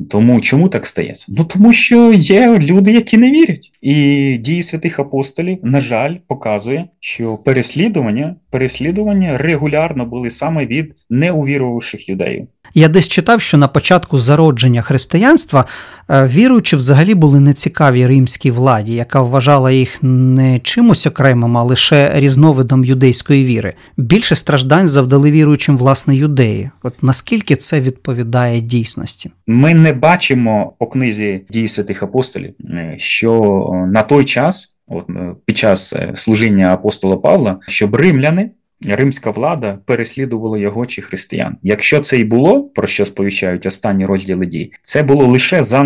Тому 0.10 0.42
чому 0.42 0.70
так 0.70 0.88
стається? 0.88 1.26
Ну 1.30 1.44
тому 1.44 1.74
що 1.74 2.14
є 2.14 2.60
люди, 2.60 2.92
які 2.92 3.18
не 3.18 3.32
вірять. 3.32 3.72
І 3.82 4.38
дії 4.38 4.64
святих 4.64 5.00
апостолів, 5.00 5.58
на 5.64 5.82
жаль, 5.82 6.16
показує, 6.28 6.86
що 7.00 7.38
переслідування 7.38 8.36
переслідування 8.50 9.38
регулярно 9.38 10.06
були 10.06 10.32
саме 10.32 10.66
від 10.66 10.96
неувірувавших 11.10 12.10
юдеїв. 12.10 12.48
Я 12.74 12.88
десь 12.88 13.08
читав, 13.08 13.42
що 13.42 13.58
на 13.58 13.68
початку 13.68 14.20
зародження 14.20 14.82
християнства 14.82 15.66
е, 16.10 16.28
віруючі 16.28 16.76
взагалі 16.76 17.16
були 17.16 17.40
нецікаві 17.40 18.06
римській 18.08 18.52
владі, 18.52 18.94
яка 18.94 19.22
вважала 19.22 19.72
їх 19.72 19.98
не 20.02 20.60
чимось 20.60 21.08
окремим, 21.08 21.58
а 21.58 21.64
лише 21.64 22.12
різновидом 22.16 22.86
юдейської 22.86 23.46
віри. 23.46 23.74
Більше 23.98 24.36
страждань 24.36 24.88
завдали 24.88 25.32
віруючим 25.32 25.78
власне 25.78 26.16
юдеї. 26.16 26.70
От 26.84 27.04
наскільки 27.04 27.56
це 27.56 27.80
відповідає 27.80 28.62
дійсності? 28.62 29.32
Ми 29.48 29.74
не 29.74 29.94
бачимо 29.94 30.74
по 30.80 30.88
книзі 30.88 31.46
дії 31.50 31.68
святих 31.68 32.04
апостолів, 32.04 32.54
е, 32.70 32.96
що 32.98 33.70
на 33.94 34.02
той 34.02 34.26
час. 34.26 34.74
От 34.90 35.10
е, 35.10 35.36
під 35.46 35.58
час 35.58 35.96
служіння 36.16 36.74
апостола 36.74 37.18
Павла, 37.18 37.60
щоб 37.68 37.96
римляни 37.96 38.52
римська 38.86 39.32
влада 39.32 39.80
переслідувала 39.86 40.58
його 40.58 40.86
чи 40.86 41.02
християн. 41.02 41.58
Якщо 41.64 42.00
це 42.00 42.18
і 42.18 42.24
було, 42.24 42.64
про 42.64 42.88
що 42.88 43.06
сповіщають 43.06 43.66
останні 43.66 44.06
розділи 44.06 44.46
дій, 44.46 44.72
це 44.84 45.04
було 45.04 45.28
лише 45.28 45.64
за 45.64 45.84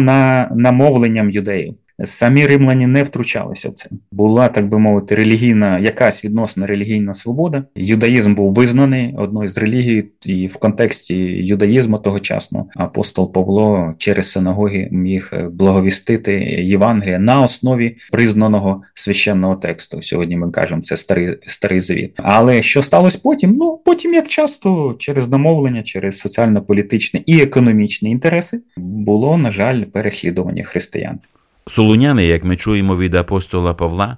намовленням 0.56 1.30
юдеїв. 1.30 1.76
Самі 2.06 2.48
римляні 2.48 2.88
не 2.88 3.04
втручалися 3.04 3.70
в 3.70 3.74
це. 3.74 3.90
Була, 4.12 4.48
так 4.48 4.70
би 4.70 4.80
мовити, 4.80 5.16
релігійна, 5.16 5.80
якась 5.80 6.26
відносна 6.26 6.68
релігійна 6.68 7.14
свобода. 7.14 7.64
Юдаїзм 7.76 8.36
був 8.36 8.54
визнаний 8.54 9.16
одною 9.18 9.50
з 9.50 9.58
релігій, 9.58 10.06
і 10.26 10.48
в 10.48 10.58
контексті 10.58 11.16
юдаїзму 11.46 11.98
тогочасно 11.98 12.66
апостол 12.76 13.34
Павло 13.34 13.94
через 13.98 14.32
синагоги 14.32 14.88
міг 14.92 15.30
е, 15.34 15.50
благовістити 15.50 16.34
Євангелія 16.64 17.20
на 17.20 17.42
основі 17.42 17.98
признаного 18.12 18.82
священного 18.94 19.56
тексту. 19.56 20.02
Сьогодні 20.02 20.38
ми 20.38 20.52
кажемо, 20.52 20.82
це 20.82 20.98
старий 20.98 21.38
старий 21.48 21.80
завіт. 21.82 22.14
Але 22.18 22.62
що 22.62 22.82
сталося 22.82 23.20
потім? 23.24 23.52
Ну 23.52 23.82
потім, 23.86 24.14
як 24.14 24.28
часто, 24.28 24.96
через 25.00 25.28
домовлення, 25.28 25.84
через 25.84 26.20
соціально-політичні 26.20 27.24
і 27.26 27.42
економічні 27.42 28.12
інтереси 28.12 28.62
було, 28.78 29.38
на 29.38 29.52
жаль, 29.52 29.84
переслідування 29.84 30.64
християн. 30.64 31.20
Солуняни, 31.68 32.26
як 32.26 32.44
ми 32.44 32.58
чуємо 32.58 32.98
від 32.98 33.16
апостола 33.16 33.74
Павла, 33.74 34.18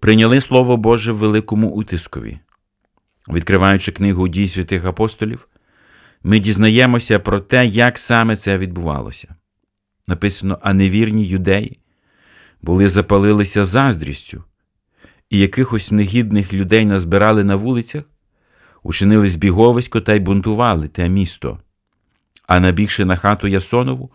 прийняли 0.00 0.40
Слово 0.40 0.76
Боже 0.76 1.12
в 1.12 1.16
великому 1.16 1.68
утискові. 1.68 2.38
Відкриваючи 3.28 3.92
книгу 3.92 4.28
дій 4.28 4.48
святих 4.48 4.84
апостолів, 4.84 5.48
ми 6.22 6.38
дізнаємося 6.38 7.18
про 7.18 7.40
те, 7.40 7.66
як 7.66 7.98
саме 7.98 8.36
це 8.36 8.58
відбувалося. 8.58 9.34
Написано, 10.06 10.58
а 10.62 10.74
невірні 10.74 11.24
юдеї 11.24 11.78
були 12.62 12.88
запалилися 12.88 13.64
заздрістю, 13.64 14.44
і 15.30 15.38
якихось 15.38 15.92
негідних 15.92 16.52
людей 16.52 16.84
назбирали 16.84 17.44
на 17.44 17.56
вулицях, 17.56 18.04
учинили 18.82 19.28
збіговисько 19.28 20.00
та 20.00 20.14
й 20.14 20.20
бунтували 20.20 20.88
те 20.88 21.08
місто. 21.08 21.60
А 22.46 22.60
набігши 22.60 23.04
на 23.04 23.16
хату 23.16 23.46
Ясонову, 23.46 24.10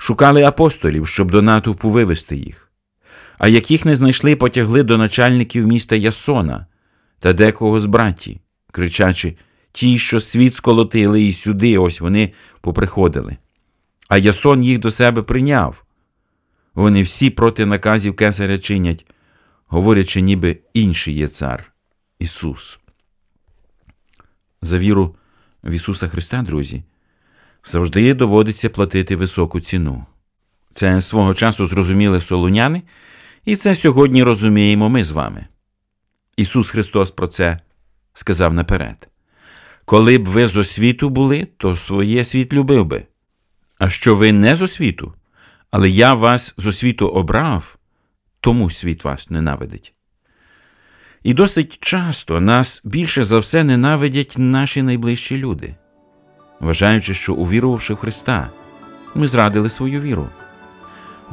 шукали 0.00 0.42
апостолів, 0.42 1.08
щоб 1.08 1.30
до 1.30 1.42
натовпу 1.42 1.90
вивести 1.90 2.36
їх, 2.36 2.70
а 3.38 3.48
яких 3.48 3.84
не 3.84 3.96
знайшли, 3.96 4.36
потягли 4.36 4.82
до 4.82 4.98
начальників 4.98 5.66
міста 5.66 5.96
Ясона 5.96 6.66
та 7.18 7.32
декого 7.32 7.80
з 7.80 7.86
браті, 7.86 8.40
кричачи 8.72 9.36
ті, 9.72 9.98
що 9.98 10.20
світ 10.20 10.54
сколотили, 10.54 11.22
і 11.22 11.32
сюди, 11.32 11.78
ось 11.78 12.00
вони 12.00 12.32
поприходили. 12.60 13.36
А 14.08 14.18
Ясон 14.18 14.64
їх 14.64 14.78
до 14.78 14.90
себе 14.90 15.22
прийняв. 15.22 15.84
Вони 16.74 17.02
всі 17.02 17.30
проти 17.30 17.66
наказів 17.66 18.16
кесаря 18.16 18.58
чинять, 18.58 19.06
говорячи, 19.66 20.20
ніби 20.20 20.58
інший 20.74 21.14
є 21.14 21.28
цар 21.28 21.72
Ісус. 22.18 22.78
За 24.62 24.78
віру 24.78 25.16
в 25.64 25.70
Ісуса 25.70 26.08
Христа, 26.08 26.42
друзі, 26.42 26.82
завжди 27.64 28.14
доводиться 28.14 28.70
платити 28.70 29.16
високу 29.16 29.60
ціну. 29.60 30.06
Це 30.74 31.02
свого 31.02 31.34
часу 31.34 31.66
зрозуміли 31.66 32.20
солуняни, 32.20 32.82
і 33.44 33.56
це 33.56 33.74
сьогодні 33.74 34.22
розуміємо 34.22 34.88
ми 34.88 35.04
з 35.04 35.10
вами. 35.10 35.46
Ісус 36.36 36.70
Христос 36.70 37.10
про 37.10 37.28
це 37.28 37.58
сказав 38.14 38.54
наперед. 38.54 39.08
Коли 39.84 40.18
б 40.18 40.28
ви 40.28 40.46
з 40.46 40.56
освіту 40.56 41.08
були, 41.08 41.48
то 41.56 41.76
своє 41.76 42.24
світ 42.24 42.52
любив 42.52 42.84
би. 42.84 43.06
А 43.78 43.90
що 43.90 44.16
ви 44.16 44.32
не 44.32 44.56
з 44.56 44.62
освіту, 44.62 45.14
але 45.70 45.90
я 45.90 46.14
вас 46.14 46.54
з 46.56 46.66
освіту 46.66 47.08
обрав, 47.08 47.78
тому 48.40 48.70
світ 48.70 49.04
вас 49.04 49.30
ненавидить. 49.30 49.94
І 51.22 51.34
досить 51.34 51.78
часто 51.80 52.40
нас 52.40 52.82
більше 52.84 53.24
за 53.24 53.38
все 53.38 53.64
ненавидять 53.64 54.34
наші 54.38 54.82
найближчі 54.82 55.36
люди 55.36 55.74
вважаючи, 56.60 57.14
що, 57.14 57.34
увірувавши 57.34 57.94
в 57.94 57.96
Христа, 57.96 58.48
ми 59.14 59.26
зрадили 59.26 59.70
свою 59.70 60.00
віру. 60.00 60.26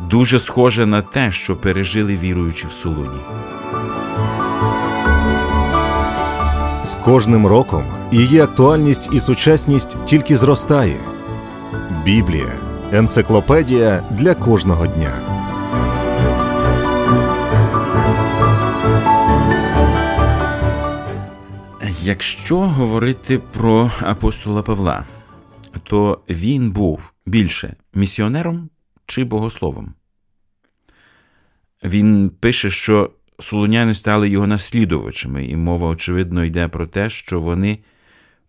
Дуже 0.09 0.39
схоже 0.39 0.85
на 0.85 1.01
те, 1.01 1.31
що 1.31 1.55
пережили 1.55 2.17
віруючи 2.17 2.67
в 2.67 2.71
Солуні. 2.71 3.19
З 6.85 6.95
кожним 6.95 7.47
роком 7.47 7.83
її 8.11 8.39
актуальність 8.39 9.09
і 9.11 9.19
сучасність 9.19 9.97
тільки 10.05 10.37
зростає. 10.37 10.97
Біблія 12.05 12.51
енциклопедія 12.93 14.03
для 14.11 14.33
кожного 14.33 14.87
дня. 14.87 15.11
Якщо 22.01 22.57
говорити 22.57 23.39
про 23.53 23.91
апостола 24.01 24.61
Павла, 24.61 25.05
то 25.83 26.21
він 26.29 26.71
був 26.71 27.13
більше 27.25 27.75
місіонером 27.93 28.69
чи 29.05 29.23
богословом. 29.23 29.93
Він 31.83 32.29
пише, 32.29 32.69
що 32.69 33.11
солоняни 33.39 33.93
стали 33.93 34.29
його 34.29 34.47
наслідувачами, 34.47 35.45
і 35.45 35.55
мова, 35.55 35.87
очевидно, 35.87 36.43
йде 36.43 36.67
про 36.67 36.87
те, 36.87 37.09
що 37.09 37.41
вони 37.41 37.79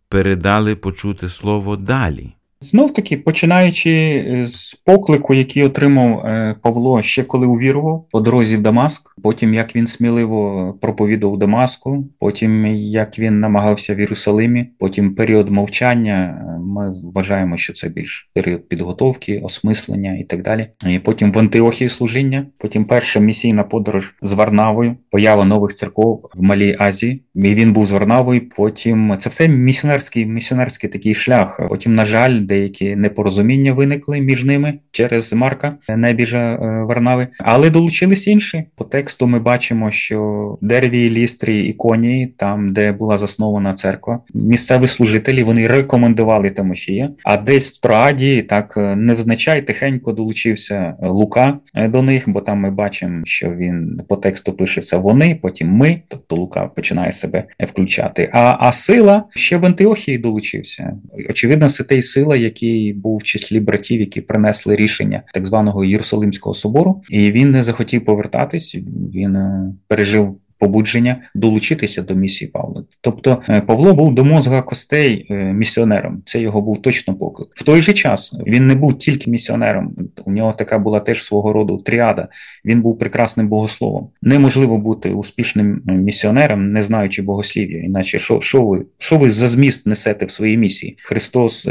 передали 0.09 0.77
почути 0.77 1.31
слово 1.31 1.77
далі. 1.77 2.35
Знов 2.61 2.95
таки, 2.95 3.17
починаючи 3.17 3.91
е, 3.91 4.47
з 4.47 4.75
поклику, 4.75 5.35
який 5.35 5.65
отримав 5.65 6.27
е, 6.27 6.55
Павло 6.63 7.03
ще 7.03 7.23
коли 7.25 7.47
увірував 7.47 8.07
по 8.11 8.21
дорозі 8.21 8.57
в 8.57 8.63
Дамаск, 8.63 9.15
потім 9.23 9.55
як 9.55 9.77
він 9.77 9.87
сміливо 9.87 10.75
проповідав 10.81 11.39
Дамаску, 11.39 12.05
потім 12.19 12.67
як 12.77 13.19
він 13.19 13.41
намагався 13.41 13.95
в 13.95 14.01
Єрусалимі, 14.01 14.67
потім 14.79 15.15
період 15.15 15.51
мовчання. 15.51 16.45
Е, 16.49 16.61
ми 16.61 16.95
вважаємо, 17.15 17.57
що 17.57 17.73
це 17.73 17.89
більш 17.89 18.31
період 18.35 18.69
підготовки, 18.69 19.39
осмислення 19.39 20.17
і 20.17 20.25
так 20.25 20.43
далі. 20.43 20.67
І 20.87 20.99
Потім 20.99 21.33
в 21.33 21.39
Антиохії 21.39 21.91
служіння, 21.91 22.47
потім 22.59 22.85
перша 22.85 23.21
місійна 23.21 23.65
подорож 23.65 24.15
з 24.23 24.33
Варнавою, 24.33 24.97
поява 25.11 25.45
нових 25.45 25.75
церков 25.75 26.31
в 26.35 26.43
Малій 26.43 26.77
Азії. 26.79 27.23
І 27.35 27.55
Він 27.55 27.73
був 27.73 27.87
з 27.87 27.93
Варнавою. 27.93 28.49
Потім 28.49 29.17
це 29.19 29.31
все 29.31 29.49
місіонерський 29.49 30.27
місіонерський 30.27 30.91
такий 30.91 31.15
шлях. 31.15 31.61
Потім, 31.69 31.95
на 31.95 32.05
жаль 32.05 32.48
деякі 32.49 32.97
непорозуміння 32.97 33.73
виникли 33.73 34.21
між 34.21 34.45
ними 34.45 34.75
через 34.91 35.33
Марка 35.33 35.77
Небіжа 35.89 36.53
е, 36.53 36.85
Варнави, 36.85 37.29
але 37.39 37.71
долучились 37.71 38.27
інші. 38.27 38.65
По 38.77 38.85
тексту 38.85 39.27
ми 39.27 39.39
бачимо, 39.39 39.91
що 39.91 40.59
Дерві, 40.61 41.11
Лістрі 41.11 41.63
і 41.63 41.73
Коні, 41.73 42.35
там 42.37 42.73
де 42.73 42.93
була 42.93 43.19
заснована 43.19 43.75
церква, 43.75 44.21
місцеві 44.35 44.87
служителі 44.87 45.43
вони 45.43 45.69
рекомендували 45.69 46.51
Тимофія. 46.51 47.11
А 47.25 47.37
десь 47.37 47.71
в 47.71 47.81
Троаді 47.81 48.43
так 48.43 48.75
е, 48.77 48.97
невзначай 48.97 49.63
тихенько 49.63 50.13
долучився 50.13 50.97
Лука 51.03 51.59
е, 51.75 51.89
до 51.89 52.03
них, 52.03 52.25
бо 52.27 52.41
там 52.41 52.59
ми 52.59 52.71
бачимо, 52.71 53.23
що 53.25 53.55
він 53.55 54.01
по 54.09 54.17
тексту 54.17 54.53
пишеться 54.53 54.99
вони, 54.99 55.39
потім 55.43 55.69
ми, 55.69 56.03
тобто 56.09 56.37
Лука 56.37 56.67
починає 56.67 57.13
себе 57.13 57.45
включати. 57.61 58.31
А 58.33 58.57
а 58.61 58.73
сила 58.73 59.25
ще 59.37 59.57
в 59.57 59.67
Антиохії 59.67 60.19
долучився. 60.19 60.97
Очевидно, 61.31 61.69
це 61.69 61.85
сила, 62.03 62.37
який 62.39 62.93
був 62.93 63.17
в 63.17 63.23
числі 63.23 63.61
братів, 63.61 64.01
які 64.01 64.21
принесли 64.21 64.77
рішення 64.77 65.23
так 65.35 65.47
званого 65.47 65.85
Єрусалимського 65.85 66.55
собору, 66.55 67.03
і 67.11 67.33
він 67.33 67.51
не 67.51 67.63
захотів 67.63 68.05
повертатись. 68.05 68.75
Він 69.15 69.37
е, 69.37 69.75
пережив 69.89 70.37
побудження 70.59 71.17
долучитися 71.35 72.03
до 72.03 72.15
місії 72.15 72.51
Павла. 72.51 72.85
Тобто 73.01 73.43
е, 73.49 73.61
Павло 73.61 73.95
був 73.95 74.15
до 74.15 74.25
мозга 74.25 74.63
костей 74.63 75.27
е, 75.31 75.35
місіонером. 75.35 76.23
Це 76.25 76.41
його 76.41 76.63
був 76.63 76.83
точно 76.83 77.15
поклик. 77.15 77.49
В 77.55 77.63
той 77.63 77.83
же 77.83 77.93
час 77.93 78.35
він 78.47 78.67
не 78.67 78.75
був 78.75 78.99
тільки 78.99 79.31
місіонером. 79.31 79.97
У 80.25 80.33
нього 80.33 80.53
така 80.53 80.79
була 80.79 81.01
теж 81.01 81.25
свого 81.25 81.53
роду 81.53 81.79
тріада. 81.79 82.29
Він 82.65 82.83
був 82.83 82.99
прекрасним 82.99 83.49
богословом. 83.49 84.09
Неможливо 84.23 84.79
бути 84.79 85.11
успішним 85.11 85.83
е, 85.89 85.93
місіонером, 85.93 86.73
не 86.73 86.83
знаючи 86.83 87.23
богослів'я. 87.23 87.79
Іначе 87.79 88.19
що 88.19 88.41
що 88.41 88.63
ви 88.63 88.87
що 88.99 89.19
ви 89.19 89.33
за 89.33 89.49
зміст 89.49 89.87
несете 89.87 90.27
в 90.27 90.31
своїй 90.31 90.59
місії? 90.59 90.97
Христос 91.03 91.69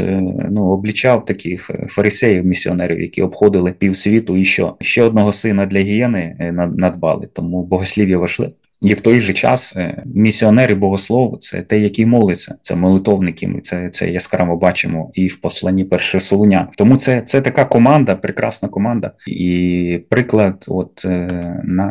ну 0.50 0.70
облічав 0.70 1.24
таких 1.24 1.70
фарисеїв, 1.88 2.44
місіонерів, 2.44 3.00
які 3.00 3.22
обходили 3.22 3.72
півсвіту, 3.72 4.36
і 4.36 4.44
що 4.44 4.76
ще 4.80 5.02
одного 5.02 5.32
сина 5.32 5.66
для 5.66 5.78
гієни 5.78 6.52
надбали. 6.76 7.28
Тому 7.34 7.62
богослів'я 7.62 8.18
важливе. 8.18 8.52
І 8.80 8.94
в 8.94 9.00
той 9.00 9.20
же 9.20 9.32
час 9.32 9.72
е, 9.76 10.02
місіонери 10.14 10.74
богослову 10.74 11.36
це 11.36 11.62
те, 11.62 11.78
які 11.78 12.06
молиться, 12.06 12.54
це 12.62 12.76
молитовники. 12.76 13.48
Ми 13.48 13.60
це 13.60 13.90
це 13.90 14.10
яскраво 14.10 14.56
бачимо 14.56 15.10
і 15.14 15.28
в 15.28 15.40
посланні 15.40 15.84
перше 15.84 16.20
Солоня. 16.20 16.68
Тому 16.76 16.96
це 16.96 17.22
це 17.22 17.40
така 17.40 17.64
команда, 17.64 18.14
прекрасна 18.14 18.68
команда, 18.68 19.10
і 19.26 20.00
приклад, 20.08 20.64
от 20.68 21.04
е, 21.04 21.28
на 21.64 21.88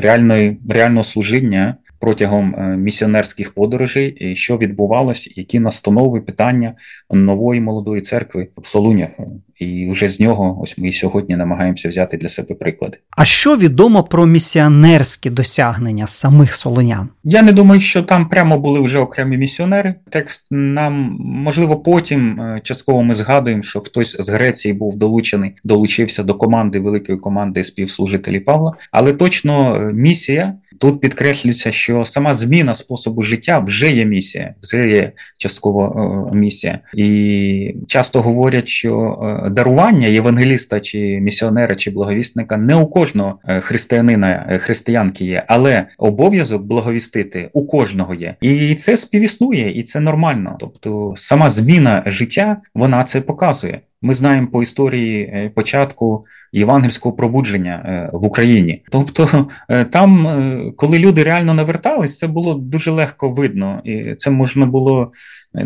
реальної 0.00 0.58
реального 0.68 1.04
служіння 1.04 1.76
протягом 2.00 2.54
е, 2.54 2.76
місіонерських 2.76 3.54
подорожей, 3.54 4.36
що 4.36 4.58
відбувалось, 4.58 5.32
які 5.36 5.60
настанови 5.60 6.20
питання 6.20 6.74
нової 7.10 7.60
молодої 7.60 8.02
церкви 8.02 8.48
в 8.56 8.66
Солунях. 8.66 9.10
І 9.58 9.90
вже 9.90 10.08
з 10.08 10.20
нього 10.20 10.58
ось 10.62 10.78
ми 10.78 10.92
сьогодні 10.92 11.36
намагаємося 11.36 11.88
взяти 11.88 12.16
для 12.16 12.28
себе 12.28 12.54
приклади. 12.54 12.98
А 13.10 13.24
що 13.24 13.56
відомо 13.56 14.02
про 14.02 14.26
місіонерські 14.26 15.30
досягнення 15.30 16.06
самих 16.06 16.54
солонян? 16.54 17.08
Я 17.24 17.42
не 17.42 17.52
думаю, 17.52 17.80
що 17.80 18.02
там 18.02 18.28
прямо 18.28 18.58
були 18.58 18.80
вже 18.80 18.98
окремі 18.98 19.36
місіонери. 19.36 19.94
Текст 20.10 20.46
нам 20.50 21.16
можливо 21.20 21.76
потім 21.76 22.40
е, 22.40 22.60
частково 22.62 23.02
ми 23.02 23.14
згадуємо, 23.14 23.62
що 23.62 23.80
хтось 23.80 24.16
з 24.20 24.28
Греції 24.28 24.74
був 24.74 24.96
долучений, 24.96 25.54
долучився 25.64 26.22
до 26.22 26.34
команди 26.34 26.80
великої 26.80 27.18
команди 27.18 27.64
співслужителів 27.64 28.44
Павла, 28.44 28.72
але 28.90 29.12
точно 29.12 29.76
е, 29.76 29.92
місія 29.92 30.54
Тут 30.80 31.00
підкреслюється, 31.00 31.72
що 31.72 32.04
сама 32.04 32.34
зміна 32.34 32.74
способу 32.74 33.22
життя 33.22 33.58
вже 33.58 33.92
є 33.92 34.04
місія, 34.04 34.54
вже 34.62 34.88
є 34.90 35.12
частково 35.38 36.28
е, 36.32 36.36
місія. 36.36 36.78
І 36.94 37.74
часто 37.88 38.22
говорять, 38.22 38.68
що 38.68 39.18
е, 39.46 39.50
дарування 39.50 40.06
євангеліста 40.06 40.80
чи 40.80 41.20
місіонера 41.20 41.74
чи 41.74 41.90
благовісника 41.90 42.56
не 42.56 42.74
у 42.74 42.86
кожного 42.86 43.38
е, 43.48 43.60
християнина, 43.60 44.58
християнки 44.62 45.24
є, 45.24 45.44
але 45.48 45.86
обов'язок 45.98 46.62
благовістити 46.62 47.50
у 47.52 47.66
кожного 47.66 48.14
є. 48.14 48.34
І 48.40 48.74
це 48.74 48.96
співіснує, 48.96 49.80
і 49.80 49.82
це 49.82 50.00
нормально. 50.00 50.56
Тобто 50.60 51.14
сама 51.16 51.50
зміна 51.50 52.02
життя 52.06 52.56
вона 52.74 53.04
це 53.04 53.20
показує. 53.20 53.80
Ми 54.02 54.14
знаємо 54.14 54.46
по 54.46 54.62
історії 54.62 55.50
початку 55.54 56.24
євангельського 56.52 57.16
пробудження 57.16 57.82
е, 57.84 58.10
в 58.12 58.24
Україні. 58.26 58.82
Тобто 58.90 59.48
е, 59.68 59.84
там, 59.84 60.26
е, 60.26 60.72
коли 60.76 60.98
люди 60.98 61.22
реально 61.22 61.54
навертались, 61.54 62.18
це 62.18 62.26
було 62.26 62.54
дуже 62.54 62.90
легко 62.90 63.30
видно, 63.30 63.80
і 63.84 64.14
це 64.14 64.30
можна 64.30 64.66
було 64.66 65.12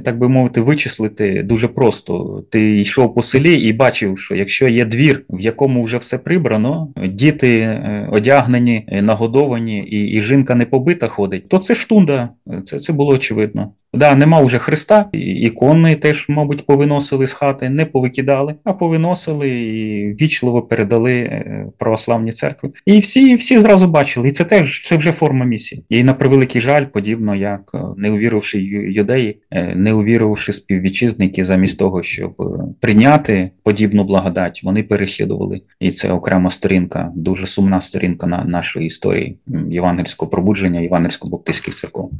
так 0.05 0.18
би 0.18 0.29
мовити, 0.29 0.61
вичислити 0.61 1.42
дуже 1.42 1.68
просто. 1.68 2.44
Ти 2.50 2.81
йшов 2.81 3.14
по 3.14 3.22
селі 3.22 3.61
і 3.61 3.72
бачив, 3.72 4.18
що 4.18 4.35
якщо 4.35 4.68
є 4.68 4.85
двір, 4.85 5.22
в 5.31 5.40
якому 5.40 5.83
вже 5.83 5.98
все 5.98 6.18
прибрано, 6.18 6.88
діти 7.09 7.81
одягнені, 8.11 8.88
нагодовані, 9.03 9.79
і 9.79 10.11
і 10.11 10.20
жінка 10.20 10.55
не 10.55 10.64
побита 10.64 11.07
ходить, 11.07 11.48
то 11.48 11.59
це 11.59 11.74
штунда, 11.74 12.29
це 12.66 12.81
це 12.81 12.92
було 12.92 13.12
очевидно. 13.12 13.72
Да, 13.92 14.14
нема 14.14 14.42
вже 14.42 14.59
Христа, 14.59 15.09
ікони 15.12 15.96
теж, 15.96 16.26
мабуть, 16.29 16.66
повиносили 16.66 17.26
з 17.26 17.33
хати, 17.33 17.68
не 17.68 17.85
повикидали, 17.85 18.55
а 18.64 18.72
повиносили 18.72 19.48
і 19.50 20.12
вічливо 20.14 20.62
передали 20.62 21.12
е, 21.12 21.66
православні 21.79 22.33
церкви. 22.33 22.70
І 22.87 22.98
всі 22.98 23.35
всі 23.35 23.61
зразу 23.61 23.88
бачили, 23.88 24.29
і 24.29 24.33
це 24.33 24.44
теж 24.44 24.88
це 24.88 24.96
вже 24.96 25.12
форма 25.12 25.44
місії. 25.44 25.85
І 25.88 26.05
на 26.05 26.14
превеликий 26.14 26.61
жаль, 26.61 26.85
подібно 26.85 27.35
як 27.35 27.70
е, 27.74 27.79
не 27.96 28.11
увіривши 28.11 28.59
юдеї, 28.88 29.38
е, 29.50 29.74
не 29.81 29.93
увіривши 29.93 30.53
співвітчизники, 30.53 31.45
замість 31.45 31.79
того, 31.79 32.03
щоб 32.03 32.35
прийняти 32.81 33.51
подібну 33.62 34.05
благодать, 34.05 34.61
вони 34.64 34.83
переслідували. 34.83 35.61
І 35.81 35.90
це 35.90 36.12
окрема 36.12 36.51
сторінка, 36.51 37.12
дуже 37.14 37.47
сумна 37.47 37.81
сторінка 37.81 38.27
на 38.27 38.45
нашої 38.45 38.87
історії 38.87 39.38
євангельського 39.71 40.31
пробудження, 40.31 40.81
євангельсько-баптистських 40.81 41.75
церков. 41.75 42.12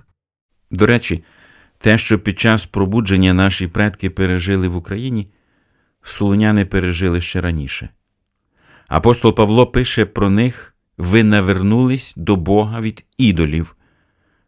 До 0.71 0.87
речі. 0.87 1.25
Те, 1.83 1.99
що 1.99 2.19
під 2.19 2.41
час 2.41 2.67
пробудження 2.67 3.35
наші 3.35 3.67
предки 3.67 4.11
пережили 4.11 4.69
в 4.69 4.77
Україні, 4.77 5.29
солоняни 6.03 6.65
пережили 6.65 7.21
ще 7.21 7.41
раніше. 7.41 7.89
Апостол 8.89 9.35
Павло 9.35 9.67
пише 9.67 10.05
про 10.05 10.31
них: 10.31 10.77
ви 10.99 11.25
навернулись 11.25 12.13
до 12.17 12.37
Бога 12.37 12.81
від 12.81 13.05
ідолів, 13.19 13.77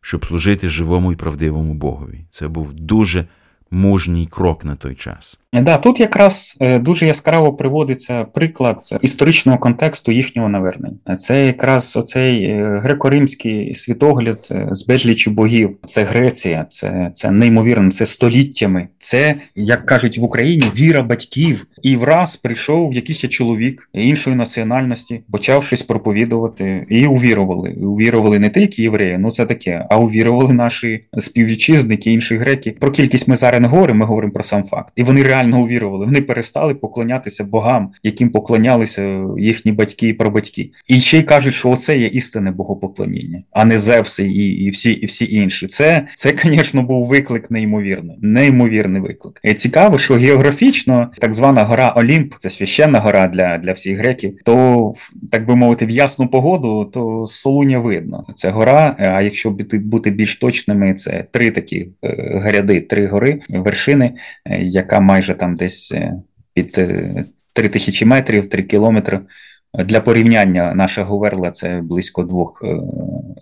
щоб 0.03 0.27
служити 0.27 0.69
живому 0.69 1.13
і 1.13 1.17
правдивому 1.17 1.75
Богові. 1.75 2.25
Це 2.31 2.49
був 2.49 2.73
дуже 2.73 3.27
мужній 3.71 4.27
крок 4.27 4.65
на 4.65 4.77
той 4.77 4.95
час. 4.95 5.39
Да, 5.61 5.79
тут 5.79 6.01
якраз 6.01 6.57
е, 6.61 6.79
дуже 6.79 7.07
яскраво 7.07 7.53
приводиться 7.53 8.25
приклад 8.25 8.99
історичного 9.03 9.59
контексту 9.59 10.13
їхнього 10.13 10.49
навернення. 10.49 11.17
Це 11.21 11.47
якраз 11.47 11.97
оцей 11.97 12.45
е, 12.45 12.83
греко-римський 12.85 13.75
світогляд 13.75 14.49
е, 14.51 14.69
з 14.71 14.87
безлічі 14.87 15.31
богів. 15.31 15.77
Це 15.85 16.05
Греція, 16.05 16.67
це 16.71 17.11
це 17.15 17.31
неймовірно, 17.31 17.93
це 17.93 18.07
століттями. 18.07 18.89
Це 18.99 19.35
як 19.57 19.87
кажуть 19.87 20.19
в 20.19 20.25
Україні 20.25 20.65
віра 20.77 21.03
батьків. 21.03 21.67
І 21.83 21.97
враз 21.97 22.37
прийшов 22.37 22.95
якийсь 22.95 23.19
чоловік 23.19 23.91
іншої 23.93 24.37
національності, 24.37 25.21
почав 25.33 25.65
щось 25.65 25.83
проповідувати, 25.83 26.87
і 26.89 27.07
увірували. 27.07 27.71
Увірували 27.71 28.39
не 28.39 28.51
тільки 28.51 28.83
євреї, 28.83 29.19
ну 29.19 29.31
це 29.31 29.47
таке, 29.47 29.87
а 29.91 29.99
увірували 29.99 30.53
наші 30.53 31.05
співвітчизники, 31.19 32.13
інші 32.13 32.37
греки. 32.37 32.77
Про 32.81 32.91
кількість 32.91 33.29
ми 33.29 33.37
зараз 33.37 33.61
не 33.61 33.69
говоримо, 33.69 33.99
ми 33.99 34.07
говоримо 34.07 34.33
про 34.33 34.45
сам 34.45 34.65
факт. 34.65 34.93
І 34.97 35.03
вони 35.03 35.23
реально 35.23 35.42
реально 35.43 35.63
увірували. 35.63 36.07
Вони 36.07 36.21
перестали 36.21 36.75
поклонятися 36.75 37.45
богам, 37.45 37.91
яким 38.03 38.31
поклонялися 38.31 39.25
їхні 39.39 39.73
батьки 39.73 40.09
і 40.09 40.13
прабатьки. 40.13 40.71
І 40.89 41.01
ще 41.01 41.19
й 41.19 41.23
кажуть, 41.23 41.55
що 41.55 41.71
оце 41.71 41.99
є 41.99 42.07
істинне 42.07 42.51
богопоклоніння, 42.51 43.43
а 43.51 43.65
не 43.65 43.79
Зевси 43.79 44.27
і 44.27 44.65
і, 44.65 44.71
всі 44.71 44.93
і 44.93 45.07
всі 45.07 45.35
інші. 45.35 45.67
Це, 45.67 46.07
це, 46.15 46.35
звісно, 46.43 46.83
був 46.83 47.09
виклик 47.09 47.51
неймовірний. 47.51 48.17
Неймовірний 48.21 49.03
виклик. 49.03 49.41
І 49.45 49.55
цікаво, 49.55 49.99
що 49.99 50.15
географічно 50.15 51.11
так 51.19 51.35
звана 51.35 51.65
гора 51.65 51.91
Олімп, 51.97 52.35
це 52.39 52.51
священна 52.51 53.01
гора 53.01 53.29
для 53.29 53.59
для 53.59 53.73
всіх 53.73 53.99
греків, 53.99 54.39
то 54.45 54.95
так 55.31 55.47
би 55.47 55.57
мовити, 55.57 55.87
в 55.87 55.91
ясну 55.91 56.27
погоду, 56.27 56.85
то 56.85 57.27
Солуня 57.27 57.79
видно. 57.79 58.25
Це 58.37 58.51
гора. 58.51 58.97
А 58.99 59.23
якщо 59.23 59.51
бути 59.71 60.11
більш 60.11 60.37
точними, 60.37 60.95
це 60.95 61.25
три 61.31 61.51
такі 61.51 61.89
е, 62.05 62.41
гряди, 62.43 62.81
три 62.81 63.07
гори, 63.07 63.41
вершини, 63.49 64.15
е, 64.45 64.63
яка 64.63 65.01
майже 65.01 65.32
там 65.35 65.57
десь 65.57 65.93
е, 65.93 66.15
під 66.55 66.79
три 67.53 67.69
тисячі 67.69 68.07
метрів, 68.07 68.49
три 68.49 68.63
кілометри. 68.63 69.21
Для 69.85 70.01
порівняння 70.01 70.75
наша 70.75 71.03
Говерла 71.03 71.51
це 71.51 71.81
близько 71.81 72.23
двох 72.23 72.63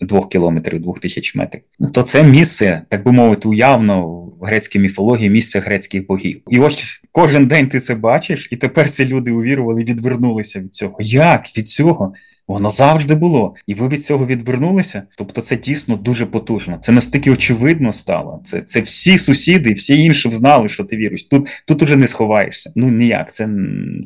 двох 0.01 0.29
кілометрів, 0.29 0.81
двох 0.81 1.01
тисяч 1.01 1.35
метрів. 1.35 1.63
То 1.93 2.03
це 2.03 2.23
місце, 2.23 2.83
так 2.89 3.05
би 3.05 3.13
мовити, 3.13 3.49
уявно 3.49 4.07
в 4.41 4.45
грецькій 4.45 4.79
міфології 4.79 5.31
місце 5.31 5.61
грецьких 5.61 6.07
богів. 6.07 6.43
І 6.51 6.59
ось 6.59 7.01
кожен 7.13 7.47
день 7.47 7.69
ти 7.69 7.81
це 7.81 7.95
бачиш, 7.95 8.49
і 8.51 8.57
тепер 8.57 8.91
ці 8.91 9.05
люди 9.05 9.31
увірували, 9.31 9.85
відвернулися 9.85 10.61
від 10.61 10.75
цього. 10.75 10.97
Як 11.01 11.59
від 11.59 11.69
цього? 11.69 12.13
Воно 12.51 12.71
завжди 12.71 13.15
було, 13.15 13.55
і 13.67 13.75
ви 13.75 13.89
від 13.89 14.07
цього 14.07 14.27
відвернулися. 14.27 15.03
Тобто, 15.17 15.41
це 15.41 15.57
дійсно 15.57 15.97
дуже 15.97 16.27
потужно. 16.27 16.79
Це 16.83 16.93
настільки 16.93 17.31
очевидно 17.31 17.93
стало. 17.93 18.41
Це 18.45 18.61
це 18.61 18.81
всі 18.81 19.19
сусіди, 19.19 19.73
всі 19.73 20.03
інші 20.03 20.33
знали, 20.33 20.69
що 20.69 20.85
ти 20.85 20.97
віруєш. 20.97 21.23
Тут 21.23 21.49
тут 21.67 21.83
уже 21.83 21.97
не 21.97 22.07
сховаєшся. 22.07 22.73
Ну 22.77 22.89
ніяк. 22.89 23.33
Це 23.33 23.49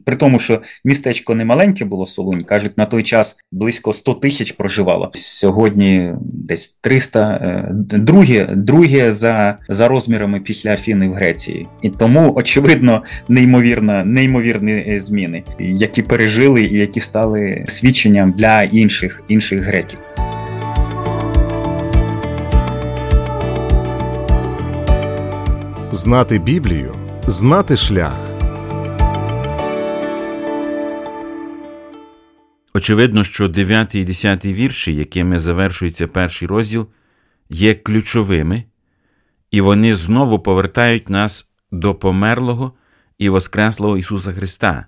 при 0.04 0.16
тому, 0.16 0.38
що 0.38 0.62
містечко 0.84 1.34
не 1.34 1.44
маленьке 1.44 1.84
було 1.84 2.06
Солунь. 2.06 2.44
кажуть, 2.44 2.78
на 2.78 2.86
той 2.86 3.02
час 3.02 3.36
близько 3.52 3.92
100 3.92 4.14
тисяч 4.14 4.52
проживало. 4.52 5.10
Сьогодні 5.14 6.12
десь 6.20 6.78
300, 6.80 7.20
е, 7.20 7.68
друге, 7.98 8.48
друге 8.54 9.12
за 9.12 9.58
за 9.68 9.88
розмірами 9.88 10.40
після 10.40 10.72
Афіни 10.72 11.08
в 11.08 11.12
Греції. 11.12 11.68
І 11.82 11.90
тому 11.90 12.34
очевидно 12.36 13.02
неймовірно, 13.28 14.04
неймовірні 14.04 14.72
е, 14.72 15.00
зміни, 15.00 15.42
які 15.58 16.02
пережили 16.02 16.62
і 16.62 16.74
які 16.74 17.00
стали 17.00 17.64
свідченням 17.68 18.33
для 18.34 18.62
інших, 18.62 19.22
інших 19.28 19.60
греків. 19.60 19.98
Знати 25.92 26.38
Біблію, 26.38 26.94
знати 27.26 27.76
шлях. 27.76 28.30
Очевидно, 32.74 33.24
що 33.24 33.48
9 33.48 33.94
і 33.94 34.04
10 34.04 34.44
вірші, 34.44 34.94
якими 34.94 35.40
завершується 35.40 36.06
перший 36.06 36.48
розділ, 36.48 36.88
є 37.50 37.74
ключовими, 37.74 38.64
і 39.50 39.60
вони 39.60 39.96
знову 39.96 40.38
повертають 40.38 41.08
нас 41.08 41.48
до 41.70 41.94
померлого 41.94 42.72
і 43.18 43.28
воскреслого 43.28 43.98
Ісуса 43.98 44.32
Христа, 44.32 44.86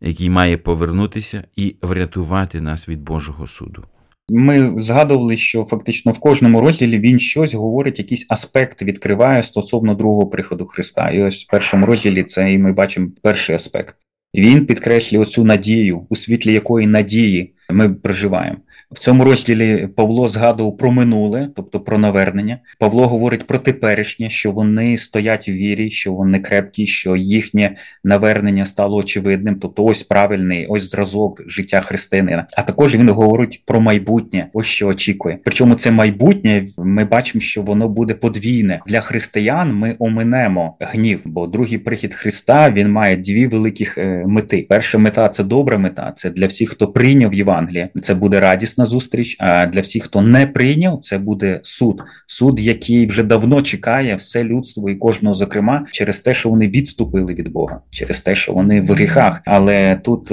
який 0.00 0.30
має 0.30 0.56
повернутися 0.56 1.44
і 1.56 1.76
врятувати 1.82 2.60
нас 2.60 2.88
від 2.88 3.02
Божого 3.02 3.46
суду. 3.46 3.84
Ми 4.28 4.82
згадували, 4.82 5.36
що 5.36 5.64
фактично 5.64 6.12
в 6.12 6.18
кожному 6.18 6.60
розділі 6.60 6.98
він 6.98 7.18
щось 7.18 7.54
говорить, 7.54 7.98
якийсь 7.98 8.26
аспект 8.28 8.82
відкриває 8.82 9.42
стосовно 9.42 9.94
другого 9.94 10.26
приходу 10.26 10.66
Христа. 10.66 11.10
І 11.10 11.22
ось 11.22 11.44
в 11.44 11.50
першому 11.50 11.86
розділі 11.86 12.24
це 12.24 12.52
і 12.52 12.58
ми 12.58 12.72
бачимо 12.72 13.08
перший 13.22 13.54
аспект. 13.54 13.96
Він 14.34 14.66
підкреслює 14.66 15.20
оцю 15.20 15.44
надію, 15.44 16.06
у 16.08 16.16
світлі 16.16 16.52
якої 16.52 16.86
надії 16.86 17.54
ми 17.70 17.94
проживаємо. 17.94 18.58
В 18.96 18.98
цьому 18.98 19.24
розділі 19.24 19.88
Павло 19.96 20.28
згадував 20.28 20.76
про 20.76 20.92
минуле, 20.92 21.48
тобто 21.56 21.80
про 21.80 21.98
навернення. 21.98 22.58
Павло 22.78 23.06
говорить 23.06 23.46
про 23.46 23.58
теперішнє, 23.58 24.30
що 24.30 24.52
вони 24.52 24.98
стоять 24.98 25.48
в 25.48 25.52
вірі, 25.52 25.90
що 25.90 26.12
вони 26.12 26.38
крепкі, 26.38 26.86
що 26.86 27.16
їхнє 27.16 27.76
навернення 28.04 28.66
стало 28.66 28.96
очевидним. 28.96 29.54
Тобто, 29.54 29.84
ось 29.84 30.02
правильний, 30.02 30.66
ось 30.66 30.90
зразок 30.90 31.42
життя 31.46 31.80
християнина. 31.80 32.46
А 32.56 32.62
також 32.62 32.94
він 32.94 33.08
говорить 33.08 33.62
про 33.66 33.80
майбутнє, 33.80 34.48
ось 34.52 34.66
що 34.66 34.86
очікує. 34.86 35.38
Причому 35.44 35.74
це 35.74 35.90
майбутнє 35.90 36.66
ми 36.78 37.04
бачимо, 37.04 37.42
що 37.42 37.62
воно 37.62 37.88
буде 37.88 38.14
подвійне 38.14 38.80
для 38.86 39.00
християн. 39.00 39.74
Ми 39.74 39.96
оминемо 39.98 40.76
гнів, 40.80 41.20
бо 41.24 41.46
другий 41.46 41.78
прихід 41.78 42.14
Христа 42.14 42.70
він 42.70 42.92
має 42.92 43.16
дві 43.16 43.46
великих 43.46 43.98
е, 43.98 44.24
мети. 44.26 44.66
Перша 44.68 44.98
мета 44.98 45.28
це 45.28 45.44
добра 45.44 45.78
мета. 45.78 46.12
Це 46.16 46.30
для 46.30 46.46
всіх, 46.46 46.70
хто 46.70 46.88
прийняв 46.88 47.34
Євангеліє. 47.34 47.88
Це 48.02 48.14
буде 48.14 48.40
радість 48.40 48.78
зустріч. 48.86 49.36
А 49.38 49.66
для 49.66 49.80
всіх, 49.80 50.04
хто 50.04 50.22
не 50.22 50.46
прийняв, 50.46 51.00
це 51.02 51.18
буде 51.18 51.60
суд. 51.62 52.02
Суд, 52.26 52.60
який 52.60 53.06
вже 53.06 53.22
давно 53.22 53.62
чекає 53.62 54.16
все 54.16 54.44
людство 54.44 54.90
і 54.90 54.94
кожного, 54.94 55.34
зокрема, 55.34 55.86
через 55.92 56.20
те, 56.20 56.34
що 56.34 56.48
вони 56.48 56.68
відступили 56.68 57.34
від 57.34 57.48
Бога, 57.48 57.80
через 57.90 58.20
те, 58.20 58.34
що 58.34 58.52
вони 58.52 58.80
в 58.80 58.92
гріхах. 58.92 59.42
Але 59.46 60.00
тут 60.04 60.32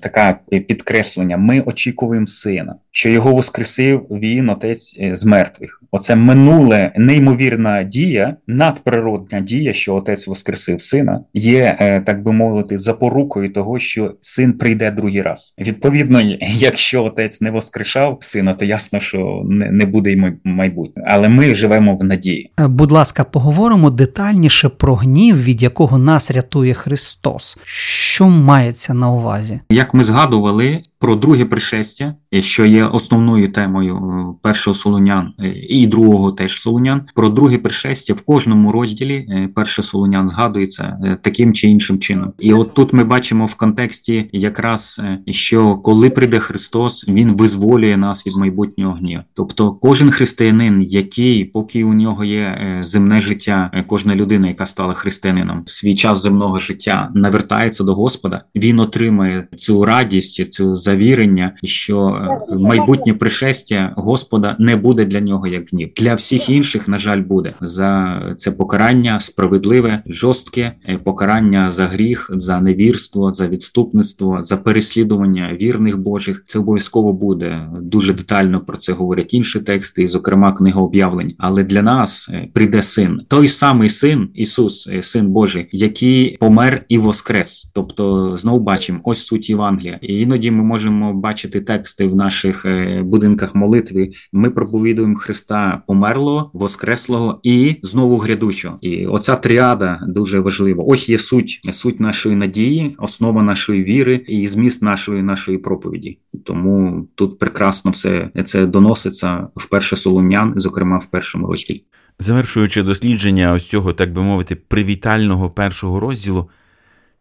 таке 0.00 0.38
підкреслення: 0.50 1.36
ми 1.36 1.60
очікуємо 1.60 2.26
сина, 2.26 2.74
що 2.90 3.08
його 3.08 3.32
воскресив 3.32 4.06
він, 4.10 4.48
отець 4.48 4.96
е, 5.00 5.16
з 5.16 5.24
мертвих. 5.24 5.82
Оце 5.90 6.16
минуле 6.16 6.92
неймовірна 6.96 7.82
дія, 7.82 8.36
надприродна 8.46 9.40
дія, 9.40 9.72
що 9.72 9.94
отець 9.94 10.26
воскресив 10.26 10.82
сина, 10.82 11.20
є 11.34 11.76
е, 11.80 12.00
так 12.00 12.22
би 12.22 12.32
мовити, 12.32 12.78
запорукою 12.78 13.52
того, 13.52 13.78
що 13.78 14.14
син 14.20 14.52
прийде 14.52 14.90
другий 14.90 15.22
раз. 15.22 15.54
Відповідно, 15.58 16.20
якщо 16.40 17.04
отець 17.04 17.40
не 17.40 17.50
воскрешав 17.66 18.18
сина, 18.20 18.54
то 18.54 18.64
ясно, 18.64 19.00
що 19.00 19.42
не 19.44 19.70
не 19.70 19.84
буде 19.84 20.12
й 20.12 20.32
майбутнє. 20.44 21.04
Але 21.06 21.28
ми 21.28 21.54
живемо 21.54 21.96
в 21.96 22.04
надії. 22.04 22.50
Е, 22.60 22.68
будь 22.68 22.92
ласка, 22.92 23.24
поговоримо 23.24 23.90
детальніше 23.90 24.68
про 24.68 24.94
гнів, 24.94 25.42
від 25.42 25.62
якого 25.62 25.98
нас 25.98 26.30
рятує 26.30 26.74
Христос. 26.74 27.58
Що 27.64 28.28
мається 28.28 28.94
на 28.94 29.10
увазі? 29.10 29.60
Як 29.70 29.94
ми 29.94 30.04
згадували 30.04 30.82
про 30.98 31.16
друге 31.16 31.44
пришестя, 31.44 32.14
що 32.40 32.64
є 32.64 32.84
основною 32.84 33.52
темою 33.52 33.96
е, 33.96 34.34
першого 34.42 34.74
солонян 34.74 35.32
е, 35.40 35.48
і 35.68 35.86
другого 35.86 36.32
теж 36.32 36.60
солонян. 36.60 37.02
Про 37.14 37.28
друге 37.28 37.58
пришестя 37.58 38.14
в 38.14 38.20
кожному 38.20 38.72
розділі 38.72 39.48
перше 39.54 39.82
солонян 39.82 40.28
згадується 40.28 41.18
таким 41.22 41.52
чи 41.54 41.68
іншим 41.68 41.98
чином. 41.98 42.32
І 42.38 42.52
от 42.52 42.74
тут 42.74 42.92
ми 42.92 43.04
бачимо 43.04 43.46
в 43.46 43.54
контексті 43.54 44.30
якраз 44.32 45.00
що 45.26 45.76
коли 45.76 46.10
прийде 46.10 46.38
Христос, 46.38 47.08
він 47.08 47.36
визволює 47.36 47.96
нас 47.96 48.26
від 48.26 48.36
майбутнього 48.36 48.92
гніву. 48.92 49.22
Тобто, 49.34 49.72
кожен 49.72 50.10
християнин, 50.10 50.82
який, 50.82 51.44
поки 51.44 51.84
у 51.84 51.94
нього 51.94 52.24
є 52.24 52.40
е, 52.40 52.78
земне 52.82 53.20
життя, 53.20 53.70
е, 53.74 53.84
кожна 53.88 54.14
людина, 54.14 54.48
яка 54.48 54.66
стала 54.66 54.94
християнином, 54.94 55.62
свій 55.66 55.94
час 55.94 56.22
земного 56.22 56.58
життя 56.58 57.10
навертається 57.14 57.84
до 57.84 57.94
Господа, 57.94 58.44
він 58.54 58.80
отримає 58.80 59.48
цю 59.56 59.84
радість, 59.84 60.52
цю 60.52 60.76
завірення, 60.86 61.52
що 61.64 62.06
е, 62.08 62.56
майбутнє 62.56 63.14
пришестя 63.14 63.92
Господа 63.96 64.56
не 64.58 64.76
буде 64.76 65.04
для 65.04 65.20
нього 65.20 65.46
як 65.46 65.64
гнів. 65.72 65.90
Для 65.96 66.14
всіх 66.14 66.48
інших, 66.48 66.88
на 66.88 66.98
жаль, 66.98 67.20
буде 67.20 67.52
за 67.60 68.20
це 68.38 68.50
покарання 68.50 69.20
справедливе, 69.20 70.02
жорстке 70.06 70.72
покарання 71.04 71.70
за 71.70 71.86
гріх, 71.86 72.30
за 72.34 72.60
невірство, 72.60 73.34
за 73.34 73.48
відступництво, 73.48 74.44
за 74.44 74.56
переслідування 74.56 75.56
вірних 75.62 75.98
Божих. 75.98 76.44
Це 76.46 76.58
обов'язково 76.58 77.12
буде 77.12 77.68
дуже 77.82 78.12
детально 78.12 78.60
про 78.60 78.76
це 78.76 78.92
говорять 78.92 79.34
інші 79.34 79.60
тексти, 79.60 80.02
і, 80.02 80.08
зокрема, 80.08 80.52
книга 80.52 80.80
об'явлень. 80.80 81.32
Але 81.38 81.64
для 81.64 81.82
нас 81.82 82.28
е, 82.30 82.48
прийде 82.52 82.82
син, 82.82 83.20
той 83.28 83.48
самий 83.48 83.90
син, 83.90 84.28
Ісус, 84.34 84.88
е, 84.92 85.02
син 85.02 85.26
Божий, 85.26 85.68
який 85.72 86.36
помер 86.36 86.84
і 86.88 86.98
воскрес. 86.98 87.70
Тобто, 87.74 88.36
знову 88.36 88.60
бачимо 88.60 89.00
ось 89.04 89.26
суть 89.26 89.50
Євангелія. 89.50 89.98
І 90.02 90.20
іноді 90.20 90.50
ми 90.50 90.64
можемо 90.64 90.75
бачити 91.12 91.60
тексти 91.60 92.06
в 92.06 92.14
наших 92.14 92.64
е, 92.64 93.02
будинках 93.02 93.54
молитви. 93.54 94.10
Ми 94.32 94.50
проповідуємо 94.50 95.16
Христа 95.16 95.82
померлого, 95.86 96.50
воскреслого 96.54 97.40
і 97.42 97.76
знову 97.82 98.18
грядучого. 98.18 98.78
І 98.80 99.06
оця 99.06 99.36
тріада 99.36 100.00
дуже 100.08 100.40
важлива. 100.40 100.84
Ось 100.86 101.08
є 101.08 101.18
суть, 101.18 101.60
суть 101.72 102.00
нашої 102.00 102.36
надії, 102.36 102.96
основа 102.98 103.42
нашої 103.42 103.84
віри 103.84 104.24
і 104.28 104.46
зміст 104.46 104.82
нашої 104.82 105.22
нашої 105.22 105.58
проповіді. 105.58 106.18
Тому 106.44 107.06
тут 107.14 107.38
прекрасно 107.38 107.90
все 107.90 108.30
це 108.46 108.66
доноситься 108.66 109.48
в 109.56 109.68
перше 109.68 109.96
солом'ян, 109.96 110.54
зокрема 110.56 110.98
в 110.98 111.06
першому 111.06 111.46
розділі. 111.46 111.82
Завершуючи 112.18 112.82
дослідження 112.82 113.52
ось 113.52 113.68
цього, 113.68 113.92
так 113.92 114.12
би 114.12 114.22
мовити, 114.22 114.56
привітального 114.56 115.50
першого 115.50 116.00
розділу, 116.00 116.50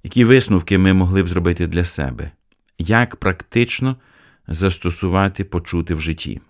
які 0.04 0.26
висновки 0.26 0.78
ми 0.78 0.94
могли 0.94 1.24
б 1.24 1.28
зробити 1.28 1.68
для 1.68 1.86
себе, 1.86 2.32
як 2.80 3.16
практично 3.16 3.96
застосувати 4.48 5.44
почути 5.44 5.96
в 5.96 6.02
житті. 6.02 6.42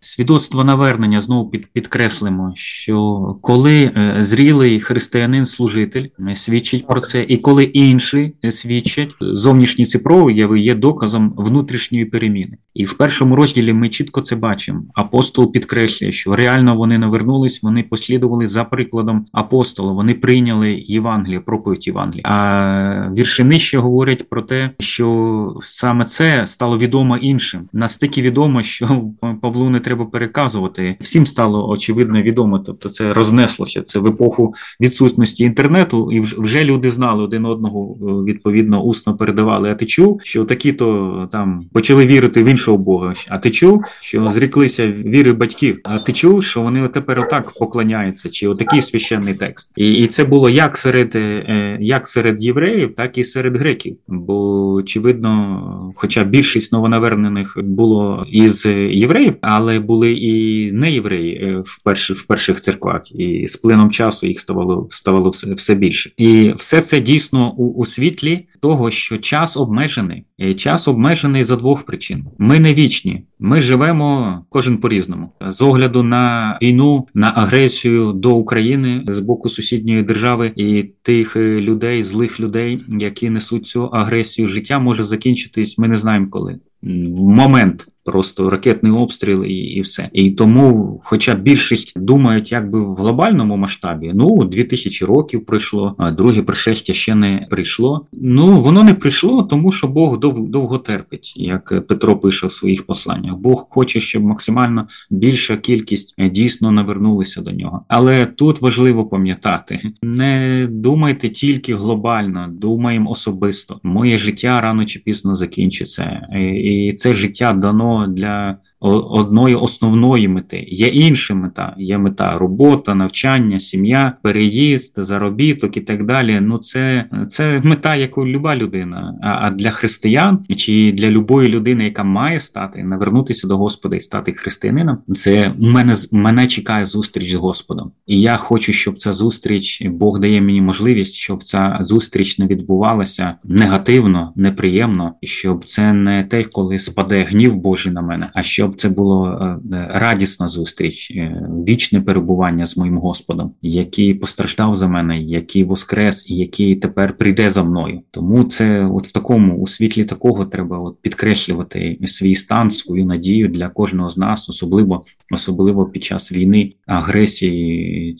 Свідоцтво 0.00 0.64
навернення 0.64 1.20
знову 1.20 1.50
під, 1.50 1.66
підкреслимо, 1.66 2.52
що 2.56 3.20
коли 3.42 3.84
е, 3.84 4.16
зрілий 4.18 4.80
християнин-служитель 4.80 6.08
е, 6.28 6.36
свідчить 6.36 6.86
про 6.86 7.00
це, 7.00 7.24
і 7.28 7.36
коли 7.36 7.64
інші 7.64 8.32
свідчать, 8.50 9.10
зовнішні 9.20 9.86
ці 9.86 9.98
прояви 9.98 10.60
є 10.60 10.74
доказом 10.74 11.34
внутрішньої 11.36 12.04
переміни. 12.04 12.58
І 12.74 12.84
в 12.84 12.92
першому 12.92 13.36
розділі 13.36 13.72
ми 13.72 13.88
чітко 13.88 14.20
це 14.20 14.36
бачимо. 14.36 14.82
Апостол 14.94 15.52
підкреслює, 15.52 16.12
що 16.12 16.36
реально 16.36 16.76
вони 16.76 16.98
навернулись, 16.98 17.62
вони 17.62 17.82
послідували 17.82 18.48
за 18.48 18.64
прикладом 18.64 19.26
апостола, 19.32 19.92
вони 19.92 20.14
прийняли 20.14 20.72
Євангеліє, 20.72 21.40
проповідь 21.40 21.86
Євангелія. 21.86 22.22
А 22.24 23.14
вірші 23.18 23.44
нижче 23.44 23.78
говорять 23.78 24.28
про 24.28 24.42
те, 24.42 24.70
що 24.80 25.56
саме 25.60 26.04
це 26.04 26.46
стало 26.46 26.78
відомо 26.78 27.16
іншим. 27.16 27.68
Настільки 27.72 28.22
відомо, 28.22 28.62
що 28.62 29.04
Павлу 29.42 29.70
не 29.70 29.80
треба 29.80 30.04
переказувати. 30.04 30.96
Всім 31.00 31.26
стало 31.26 31.68
очевидно 31.68 32.22
відомо. 32.22 32.58
Тобто, 32.58 32.88
це 32.88 33.14
рознеслося. 33.14 33.82
Це 33.82 33.98
в 33.98 34.06
епоху 34.06 34.54
відсутності 34.80 35.44
інтернету, 35.44 36.12
і 36.12 36.20
вже 36.20 36.64
люди 36.64 36.90
знали 36.90 37.22
один 37.22 37.46
одного 37.46 37.94
відповідно 38.24 38.82
усно 38.82 39.16
передавали. 39.16 39.70
А 39.70 39.74
ти 39.74 39.86
чув, 39.86 40.20
що 40.24 40.44
такі-то 40.44 41.28
там 41.32 41.64
почали 41.72 42.06
вірити 42.06 42.42
в 42.42 42.48
іншого 42.64 42.78
Бога. 42.78 43.14
А 43.28 43.38
ти 43.38 43.50
чув, 43.50 43.84
що 44.00 44.30
зріклися 44.30 44.86
віри 44.86 45.32
батьків? 45.32 45.80
А 45.84 45.98
ти 45.98 46.12
чув, 46.12 46.44
що 46.44 46.62
вони 46.62 46.88
тепер 46.88 47.20
отак 47.20 47.52
поклоняються, 47.58 48.28
чи 48.28 48.48
отакий 48.48 48.82
священний 48.82 49.34
текст? 49.34 49.72
І 49.76 49.94
і 49.94 50.06
це 50.06 50.24
було 50.24 50.50
як 50.50 50.76
серед 50.76 51.16
е, 51.16 51.78
як 51.80 52.08
серед 52.08 52.42
євреїв, 52.42 52.92
так 52.92 53.18
і 53.18 53.24
серед 53.24 53.56
греків. 53.56 53.96
Бо 54.08 54.72
очевидно, 54.72 55.92
хоча 55.96 56.24
більшість 56.24 56.72
новонавернених 56.72 57.58
було 57.62 58.26
із 58.30 58.66
євреїв, 58.90 59.34
але 59.40 59.80
були 59.80 60.12
і 60.12 60.72
не 60.72 60.92
євреї 60.92 61.34
е, 61.42 61.62
в 61.66 61.82
перших 61.84 62.18
в 62.18 62.26
перших 62.26 62.60
церквах, 62.60 63.12
і 63.14 63.48
з 63.48 63.56
плином 63.56 63.90
часу 63.90 64.26
їх 64.26 64.40
ставало 64.40 64.86
ставало 64.90 65.30
все, 65.30 65.54
все 65.54 65.74
більше. 65.74 66.10
І 66.16 66.54
все 66.58 66.80
це 66.80 67.00
дійсно 67.00 67.52
у, 67.52 67.72
у 67.72 67.86
світлі 67.86 68.46
того, 68.60 68.90
що 68.90 69.16
час 69.16 69.56
обмежений. 69.56 70.24
Час 70.56 70.88
обмежений 70.88 71.44
за 71.44 71.56
двох 71.56 71.82
причин. 71.82 72.24
Ми 72.38 72.53
не 72.60 72.74
вічні, 72.74 73.24
ми 73.38 73.62
живемо 73.62 74.38
кожен 74.48 74.76
по 74.76 74.88
різному 74.88 75.32
з 75.40 75.62
огляду 75.62 76.02
на 76.02 76.58
війну, 76.62 77.06
на 77.14 77.32
агресію 77.36 78.12
до 78.12 78.34
України 78.34 79.04
з 79.08 79.18
боку 79.20 79.48
сусідньої 79.48 80.02
держави 80.02 80.52
і 80.56 80.82
тих 81.02 81.36
е, 81.36 81.60
людей, 81.60 82.02
злих 82.02 82.40
людей, 82.40 82.80
які 82.88 83.30
несуть 83.30 83.66
цю 83.66 83.86
агресію. 83.86 84.48
Життя 84.48 84.78
може 84.78 85.04
закінчитись. 85.04 85.78
Ми 85.78 85.88
не 85.88 85.96
знаємо 85.96 86.26
коли. 86.30 86.58
Момент 86.84 87.86
просто 88.04 88.50
ракетний 88.50 88.92
обстріл 88.92 89.44
і 89.44 89.54
і 89.54 89.80
все. 89.80 90.08
І 90.12 90.30
тому, 90.30 91.00
хоча 91.04 91.34
більшість 91.34 91.92
думають, 92.00 92.52
якби 92.52 92.80
в 92.80 92.94
глобальному 92.94 93.56
масштабі, 93.56 94.12
ну 94.14 94.44
2000 94.44 95.04
років 95.04 95.46
пройшло, 95.46 95.94
а 95.98 96.10
друге 96.10 96.42
пришестя 96.42 96.92
ще 96.92 97.14
не 97.14 97.46
прийшло. 97.50 98.06
Ну 98.12 98.50
воно 98.50 98.82
не 98.82 98.94
прийшло, 98.94 99.42
тому 99.42 99.72
що 99.72 99.86
Бог 99.86 100.18
дов, 100.18 100.48
довго 100.48 100.78
терпить, 100.78 101.32
як 101.36 101.86
Петро 101.86 102.16
пише 102.16 102.46
в 102.46 102.52
своїх 102.52 102.86
посланнях. 102.86 103.36
Бог 103.36 103.66
хоче, 103.70 104.00
щоб 104.00 104.22
максимально 104.22 104.88
більша 105.10 105.56
кількість 105.56 106.14
е, 106.18 106.30
дійсно 106.30 106.72
навернулися 106.72 107.40
до 107.40 107.50
нього. 107.50 107.84
Але 107.88 108.26
тут 108.26 108.60
важливо 108.60 109.04
пам'ятати: 109.04 109.80
не 110.02 110.66
думайте 110.70 111.28
тільки 111.28 111.74
глобально, 111.74 112.48
думаємо 112.52 113.10
особисто. 113.10 113.80
Моє 113.82 114.18
життя 114.18 114.60
рано 114.60 114.84
чи 114.84 114.98
пізно 114.98 115.36
закінчиться, 115.36 116.28
і 116.54 116.73
це 116.96 117.14
життя 117.14 117.52
дано 117.52 118.06
для 118.06 118.58
одної 118.90 119.54
основної 119.54 120.28
мети. 120.28 120.64
Є 120.68 120.86
інша 120.86 121.34
мета, 121.34 121.74
є 121.78 121.98
мета 121.98 122.38
робота, 122.38 122.94
навчання, 122.94 123.60
сім'я, 123.60 124.12
переїзд, 124.22 124.92
заробіток 124.96 125.76
і 125.76 125.80
так 125.80 126.06
далі. 126.06 126.38
Ну 126.40 126.58
це 126.58 127.04
це 127.28 127.60
мета, 127.64 127.94
яку 127.94 128.26
люба 128.26 128.56
людина. 128.56 129.18
А 129.22 129.34
а 129.44 129.50
для 129.50 129.70
християн 129.70 130.44
чи 130.56 130.92
для 130.92 131.10
любої 131.10 131.48
людини, 131.48 131.84
яка 131.84 132.04
має 132.04 132.40
стати, 132.40 132.84
навернутися 132.84 133.48
до 133.48 133.56
Господа 133.56 133.96
і 133.96 134.00
стати 134.00 134.32
християнином, 134.32 134.98
це 135.14 135.52
мене 135.58 135.96
мене 136.12 136.46
чекає 136.46 136.86
зустріч 136.86 137.32
з 137.32 137.34
Господом. 137.34 137.92
І 138.06 138.20
я 138.20 138.36
хочу, 138.36 138.72
щоб 138.72 138.98
ця 138.98 139.12
зустріч 139.12 139.82
Бог 139.86 140.20
дає 140.20 140.40
мені 140.40 140.60
можливість, 140.60 141.14
щоб 141.14 141.44
ця 141.44 141.78
зустріч 141.80 142.38
не 142.38 142.46
відбувалася 142.46 143.34
негативно, 143.44 144.32
неприємно, 144.36 145.14
і 145.20 145.26
щоб 145.26 145.64
це 145.64 145.92
не 145.92 146.24
те, 146.24 146.44
коли 146.44 146.78
спаде 146.78 147.22
гнів 147.22 147.56
Божий 147.56 147.92
на 147.92 148.02
мене, 148.02 148.28
а 148.34 148.42
щоб 148.42 148.73
це 148.76 148.88
було 148.88 149.28
е, 149.28 149.58
радісна 149.94 150.48
зустріч, 150.48 151.10
е, 151.10 151.48
вічне 151.68 152.00
перебування 152.00 152.66
з 152.66 152.76
моїм 152.76 152.98
Господом, 152.98 153.52
який 153.62 154.14
постраждав 154.14 154.74
за 154.74 154.88
мене, 154.88 155.20
який 155.20 155.64
воскрес 155.64 156.30
і 156.30 156.36
який 156.36 156.74
тепер 156.74 157.16
прийде 157.16 157.50
за 157.50 157.62
мною. 157.62 158.00
Тому 158.10 158.44
це, 158.44 158.84
от 158.84 159.06
в 159.06 159.12
такому, 159.12 159.58
у 159.58 159.66
світлі 159.66 160.04
такого, 160.04 160.44
треба 160.44 160.78
от 160.78 161.02
підкреслювати 161.02 161.98
свій 162.04 162.34
стан, 162.34 162.70
свою 162.70 163.04
надію 163.04 163.48
для 163.48 163.68
кожного 163.68 164.10
з 164.10 164.18
нас, 164.18 164.48
особливо 164.48 165.04
особливо 165.30 165.86
під 165.86 166.04
час 166.04 166.32
війни, 166.32 166.72
агресії 166.86 168.16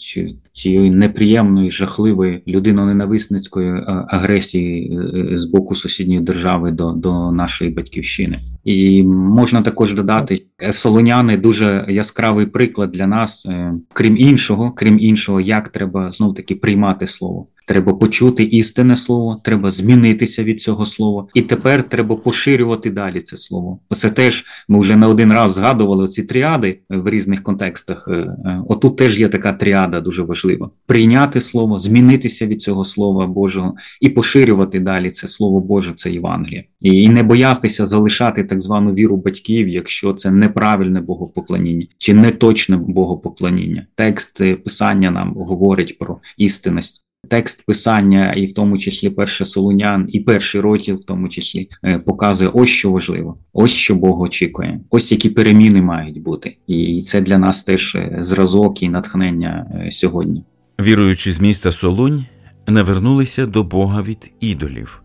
цієї 0.53 0.91
неприємної, 0.91 1.71
жахливої 1.71 2.43
людино-ненависницької 2.47 3.77
е, 3.77 3.85
агресії 4.09 5.01
з 5.33 5.45
боку 5.45 5.75
сусідньої 5.75 6.21
держави 6.21 6.71
до, 6.71 6.93
до 6.93 7.33
нашої 7.33 7.71
батьківщини. 7.71 8.41
І 8.65 9.03
можна 9.03 9.63
також 9.63 9.95
додати, 9.95 10.47
солоняни 10.73 11.37
дуже 11.37 11.87
яскравий 11.89 12.47
приклад 12.47 12.91
для 12.91 13.07
нас, 13.07 13.47
е, 13.47 13.75
крім 13.93 14.17
іншого, 14.19 14.71
крім 14.71 14.99
іншого, 15.01 15.41
як 15.41 15.69
треба 15.69 16.13
знов 16.13 16.35
таки 16.35 16.55
приймати 16.55 17.07
слово. 17.07 17.47
Треба 17.67 17.95
почути 17.95 18.43
істинне 18.43 18.97
слово, 18.97 19.41
треба 19.45 19.71
змінитися 19.71 20.45
від 20.45 20.63
цього 20.63 20.87
слова, 20.87 21.27
і 21.35 21.43
тепер 21.43 21.83
треба 21.83 22.17
поширювати 22.17 22.91
далі 22.91 23.21
це 23.21 23.37
слово. 23.37 23.79
Оце 23.89 24.11
теж 24.11 24.45
ми 24.69 24.81
вже 24.81 24.97
не 24.97 25.07
один 25.07 25.33
раз 25.33 25.55
згадували 25.55 26.09
ці 26.09 26.23
тріади 26.23 26.81
в 26.91 27.11
різних 27.11 27.43
контекстах. 27.43 28.09
Е, 28.09 28.13
е, 28.13 28.63
отут 28.69 28.97
теж 28.97 29.21
є 29.21 29.29
така 29.29 29.53
тріада 29.53 30.01
дуже 30.01 30.23
важлива: 30.23 30.71
прийняти 30.87 31.41
слово, 31.41 31.79
змінитися 31.79 32.47
від 32.47 32.63
цього 32.63 32.85
слова 32.85 33.27
Божого 33.27 33.75
і 34.01 34.09
поширювати 34.09 34.81
далі 34.81 35.11
це 35.11 35.29
слово 35.29 35.61
Боже, 35.61 35.93
це 35.97 36.11
Євангеліє, 36.11 36.65
і 36.81 37.09
не 37.09 37.23
боятися 37.23 37.87
залишати 37.87 38.45
так 38.55 38.61
звану 38.61 38.95
віру 38.95 39.17
батьків, 39.17 39.69
якщо 39.69 40.13
це 40.13 40.31
неправильне 40.31 41.01
богопоклоніння 41.01 41.87
чи 41.99 42.15
неточне 42.15 42.77
богопоклоніння. 42.77 43.87
Текст 43.95 44.63
писання 44.65 45.11
нам 45.11 45.35
говорить 45.35 45.99
про 45.99 46.19
істинність. 46.37 47.05
Текст 47.29 47.63
писання, 47.67 48.33
і 48.33 48.47
в 48.47 48.53
тому 48.53 48.79
числі 48.79 49.11
перше 49.11 49.45
Солунян, 49.45 50.09
і 50.09 50.21
перший 50.21 50.61
розділ, 50.61 50.95
в 50.95 51.05
тому 51.05 51.29
числі, 51.29 51.69
е, 51.85 51.99
показує 51.99 52.51
ось 52.55 52.69
що 52.69 52.91
важливо, 52.91 53.37
ось 53.53 53.71
що 53.71 53.95
Бог 53.95 54.21
очікує, 54.21 54.81
ось 54.91 55.13
які 55.13 55.31
переміни 55.31 55.83
мають 55.83 56.23
бути, 56.23 56.57
і 56.67 57.03
це 57.03 57.21
для 57.21 57.39
нас 57.39 57.65
теж 57.65 57.95
е, 57.95 58.17
зразок 58.21 58.83
і 58.83 58.89
натхнення 58.89 59.67
е, 59.87 59.91
сьогодні. 59.91 60.45
Віруючи 60.81 61.33
з 61.33 61.41
міста 61.41 61.73
Солунь, 61.73 62.25
навернулися 62.67 63.47
до 63.47 63.65
Бога 63.65 64.03
від 64.03 64.33
ідолів, 64.41 65.04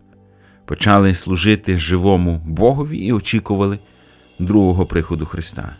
почали 0.70 1.14
служити 1.14 1.78
живому 1.78 2.40
Богові 2.44 2.98
і 2.98 3.12
очікували 3.12 3.78
другого 4.38 4.86
приходу 4.86 5.26
Христа. 5.26 5.76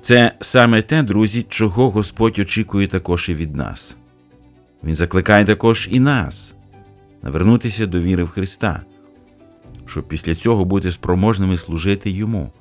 Це 0.00 0.32
саме 0.40 0.82
те, 0.82 1.02
друзі, 1.02 1.46
чого 1.48 1.90
Господь 1.90 2.38
очікує 2.38 2.86
також 2.86 3.28
і 3.28 3.34
від 3.34 3.56
нас. 3.56 3.96
Він 4.84 4.94
закликає 4.94 5.44
також 5.44 5.88
і 5.90 6.00
нас 6.00 6.54
навернутися 7.22 7.86
до 7.86 8.00
віри 8.00 8.24
в 8.24 8.28
Христа, 8.28 8.82
щоб 9.86 10.08
після 10.08 10.34
цього 10.34 10.64
бути 10.64 10.92
спроможними 10.92 11.56
служити 11.56 12.10
Йому 12.10 12.52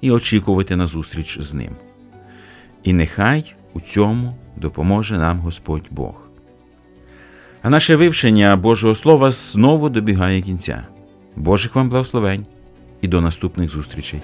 і 0.00 0.10
очікувати 0.10 0.76
на 0.76 0.86
зустріч 0.86 1.38
з 1.40 1.54
Ним. 1.54 1.76
І 2.82 2.92
нехай 2.92 3.54
у 3.72 3.80
цьому 3.80 4.36
допоможе 4.56 5.18
нам 5.18 5.38
Господь 5.40 5.86
Бог. 5.90 6.23
А 7.64 7.70
наше 7.70 7.96
вивчення 7.96 8.56
Божого 8.56 8.94
Слова 8.94 9.30
знову 9.30 9.88
добігає 9.88 10.42
кінця. 10.42 10.86
Божих 11.36 11.74
вам 11.74 11.90
благословень 11.90 12.46
і 13.02 13.08
до 13.08 13.20
наступних 13.20 13.70
зустрічей. 13.70 14.20